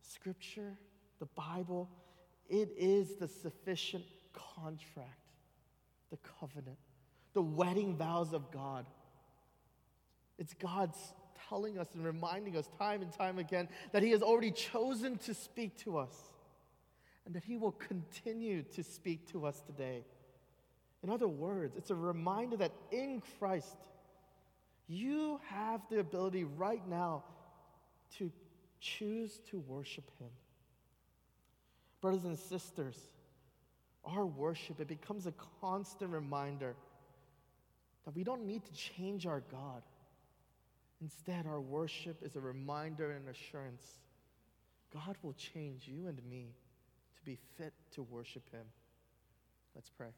Scripture, 0.00 0.74
the 1.18 1.26
Bible, 1.26 1.90
it 2.48 2.70
is 2.76 3.16
the 3.16 3.28
sufficient 3.28 4.04
contract, 4.32 5.32
the 6.10 6.18
covenant, 6.40 6.78
the 7.34 7.42
wedding 7.42 7.96
vows 7.96 8.32
of 8.32 8.50
God. 8.50 8.86
It's 10.38 10.54
God's 10.54 10.98
telling 11.48 11.78
us 11.78 11.88
and 11.94 12.04
reminding 12.04 12.56
us 12.56 12.68
time 12.78 13.02
and 13.02 13.12
time 13.12 13.38
again 13.38 13.68
that 13.92 14.02
He 14.02 14.10
has 14.10 14.22
already 14.22 14.50
chosen 14.50 15.18
to 15.18 15.34
speak 15.34 15.76
to 15.78 15.98
us 15.98 16.14
and 17.26 17.34
that 17.34 17.44
He 17.44 17.56
will 17.56 17.72
continue 17.72 18.62
to 18.74 18.82
speak 18.82 19.30
to 19.32 19.46
us 19.46 19.60
today. 19.66 20.04
In 21.02 21.10
other 21.10 21.28
words, 21.28 21.76
it's 21.76 21.90
a 21.90 21.94
reminder 21.94 22.56
that 22.56 22.72
in 22.90 23.22
Christ, 23.38 23.76
you 24.88 25.38
have 25.48 25.82
the 25.90 26.00
ability 26.00 26.44
right 26.44 26.86
now 26.88 27.24
to 28.16 28.32
choose 28.80 29.38
to 29.50 29.58
worship 29.58 30.10
Him. 30.18 30.30
Brothers 32.00 32.24
and 32.24 32.38
sisters, 32.38 32.96
our 34.04 34.24
worship, 34.24 34.80
it 34.80 34.88
becomes 34.88 35.26
a 35.26 35.34
constant 35.60 36.10
reminder 36.10 36.74
that 38.04 38.14
we 38.14 38.24
don't 38.24 38.46
need 38.46 38.64
to 38.64 38.72
change 38.72 39.26
our 39.26 39.42
God. 39.50 39.82
Instead, 41.00 41.46
our 41.46 41.60
worship 41.60 42.22
is 42.22 42.36
a 42.36 42.40
reminder 42.40 43.12
and 43.12 43.28
assurance 43.28 43.98
God 44.92 45.16
will 45.22 45.34
change 45.34 45.86
you 45.86 46.06
and 46.06 46.18
me 46.30 46.46
to 47.16 47.22
be 47.24 47.38
fit 47.56 47.72
to 47.94 48.02
worship 48.02 48.42
Him. 48.50 48.64
Let's 49.74 49.90
pray. 49.90 50.08